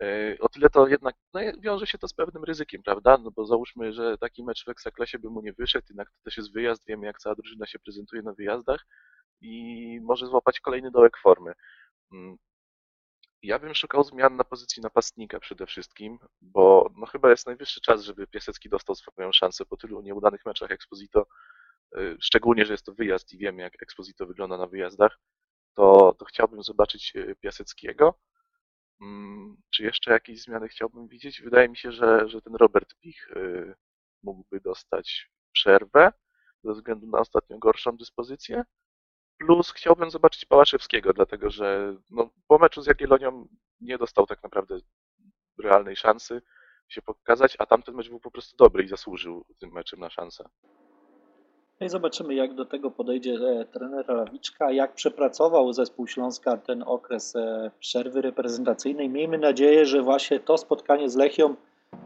Yy, 0.00 0.36
O 0.40 0.48
tyle 0.48 0.70
to 0.70 0.88
jednak 0.88 1.16
no, 1.34 1.40
wiąże 1.60 1.86
się 1.86 1.98
to 1.98 2.08
z 2.08 2.14
pewnym 2.14 2.44
ryzykiem, 2.44 2.82
prawda? 2.82 3.18
No 3.18 3.30
bo 3.30 3.46
załóżmy, 3.46 3.92
że 3.92 4.18
taki 4.18 4.44
mecz 4.44 4.64
w 4.64 4.68
Ekstraklasie 4.68 5.18
by 5.18 5.30
mu 5.30 5.40
nie 5.42 5.52
wyszedł, 5.52 5.86
jednak 5.88 6.10
to 6.10 6.16
też 6.24 6.36
jest 6.36 6.52
wyjazd, 6.52 6.86
wiemy 6.86 7.06
jak 7.06 7.18
cała 7.18 7.34
drużyna 7.34 7.66
się 7.66 7.78
prezentuje 7.78 8.22
na 8.22 8.32
wyjazdach 8.32 8.86
i 9.40 10.00
może 10.02 10.26
złapać 10.26 10.60
kolejny 10.60 10.90
dołek 10.90 11.18
formy. 11.22 11.52
Ja 13.44 13.58
bym 13.58 13.74
szukał 13.74 14.04
zmian 14.04 14.36
na 14.36 14.44
pozycji 14.44 14.82
napastnika 14.82 15.40
przede 15.40 15.66
wszystkim, 15.66 16.18
bo 16.40 16.90
no 16.96 17.06
chyba 17.06 17.30
jest 17.30 17.46
najwyższy 17.46 17.80
czas, 17.80 18.02
żeby 18.02 18.26
Piasecki 18.26 18.68
dostał 18.68 18.94
swoją 18.96 19.32
szansę 19.32 19.64
po 19.66 19.76
tylu 19.76 20.00
nieudanych 20.02 20.46
meczach 20.46 20.70
Exposito, 20.70 21.26
y, 21.96 22.16
szczególnie, 22.20 22.66
że 22.66 22.72
jest 22.72 22.84
to 22.86 22.94
wyjazd 22.94 23.32
i 23.32 23.38
wiemy 23.38 23.62
jak 23.62 23.82
Exposito 23.82 24.26
wygląda 24.26 24.58
na 24.58 24.66
wyjazdach, 24.66 25.18
to, 25.74 26.14
to 26.18 26.24
chciałbym 26.24 26.62
zobaczyć 26.62 27.12
y, 27.16 27.36
Piaseckiego. 27.40 28.18
Mm, 29.00 29.56
Czy 29.70 29.82
jeszcze 29.82 30.12
jakieś 30.12 30.42
zmiany 30.42 30.68
chciałbym 30.68 31.08
widzieć? 31.08 31.42
Wydaje 31.42 31.68
mi 31.68 31.76
się, 31.76 31.92
że, 31.92 32.28
że 32.28 32.42
ten 32.42 32.54
Robert 32.54 32.94
Pich 33.00 33.30
y, 33.30 33.74
mógłby 34.22 34.60
dostać 34.60 35.30
przerwę 35.52 36.12
ze 36.64 36.72
względu 36.72 37.06
na 37.06 37.18
ostatnio 37.18 37.58
gorszą 37.58 37.96
dyspozycję. 37.96 38.64
Plus 39.38 39.72
chciałbym 39.72 40.10
zobaczyć 40.10 40.44
Pałaszewskiego, 40.44 41.12
dlatego 41.12 41.50
że 41.50 41.96
no, 42.10 42.30
po 42.48 42.58
meczu 42.58 42.82
z 42.82 42.86
Jagiellonią 42.86 43.48
nie 43.80 43.98
dostał 43.98 44.26
tak 44.26 44.42
naprawdę 44.42 44.78
realnej 45.58 45.96
szansy 45.96 46.42
się 46.88 47.02
pokazać, 47.02 47.56
a 47.58 47.66
tamten 47.66 47.94
mecz 47.94 48.08
był 48.08 48.20
po 48.20 48.30
prostu 48.30 48.56
dobry 48.56 48.84
i 48.84 48.88
zasłużył 48.88 49.44
tym 49.58 49.72
meczem 49.72 50.00
na 50.00 50.10
szansę. 50.10 50.44
No 51.80 51.86
i 51.86 51.90
zobaczymy, 51.90 52.34
jak 52.34 52.54
do 52.54 52.64
tego 52.64 52.90
podejdzie 52.90 53.32
e, 53.32 53.64
trener 53.64 54.08
Lawiczka, 54.08 54.72
jak 54.72 54.94
przepracował 54.94 55.72
zespół 55.72 56.06
Śląska 56.06 56.56
ten 56.56 56.82
okres 56.86 57.36
e, 57.36 57.70
przerwy 57.80 58.22
reprezentacyjnej. 58.22 59.08
Miejmy 59.08 59.38
nadzieję, 59.38 59.86
że 59.86 60.02
właśnie 60.02 60.40
to 60.40 60.58
spotkanie 60.58 61.10
z 61.10 61.16
Lechią 61.16 61.54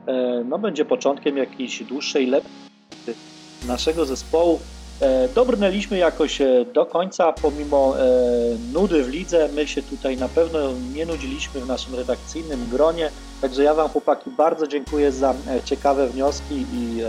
e, 0.07 0.45
no, 0.45 0.59
będzie 0.59 0.85
początkiem 0.85 1.37
jakiejś 1.37 1.85
dłuższej 1.85 2.27
lepszej 2.27 2.69
naszego 3.69 4.05
zespołu. 4.05 4.59
E, 5.01 5.29
Dobrnęliśmy 5.29 5.99
jakoś 5.99 6.41
e, 6.41 6.65
do 6.75 6.87
końca, 6.87 7.33
pomimo 7.33 7.95
e, 7.99 8.05
nudy 8.73 9.05
w 9.05 9.09
lidze. 9.09 9.49
My 9.55 9.69
się 9.69 9.83
tutaj 9.83 10.17
na 10.17 10.29
pewno 10.29 10.59
nie 10.95 11.07
nudziliśmy 11.07 11.61
w 11.61 11.67
naszym 11.67 11.95
redakcyjnym 11.95 12.69
gronie. 12.71 13.11
Także 13.41 13.63
ja 13.63 13.75
Wam, 13.75 13.89
chłopaki, 13.89 14.31
bardzo 14.31 14.67
dziękuję 14.67 15.13
za 15.13 15.35
ciekawe 15.65 16.09
wnioski 16.09 16.65
i 16.73 17.03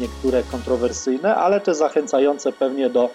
niektóre 0.00 0.42
kontrowersyjne, 0.42 1.36
ale 1.36 1.60
te 1.60 1.74
zachęcające 1.74 2.52
pewnie 2.52 2.90
do, 2.90 3.10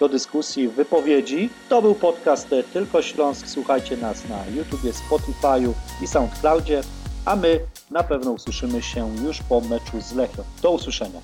do 0.00 0.08
dyskusji, 0.08 0.68
wypowiedzi. 0.68 1.50
To 1.68 1.82
był 1.82 1.94
podcast 1.94 2.48
Tylko 2.72 3.02
Śląsk. 3.02 3.48
Słuchajcie 3.48 3.96
nas 3.96 4.28
na 4.28 4.56
YouTubie, 4.56 4.92
Spotify'u 4.92 5.72
i 6.02 6.06
SoundCloudzie, 6.06 6.80
a 7.24 7.36
my 7.36 7.60
na 7.90 8.02
pewno 8.02 8.30
usłyszymy 8.30 8.82
się 8.82 9.10
już 9.24 9.42
po 9.42 9.60
meczu 9.60 10.00
z 10.00 10.12
Lechią. 10.12 10.42
Do 10.62 10.70
usłyszenia. 10.70 11.20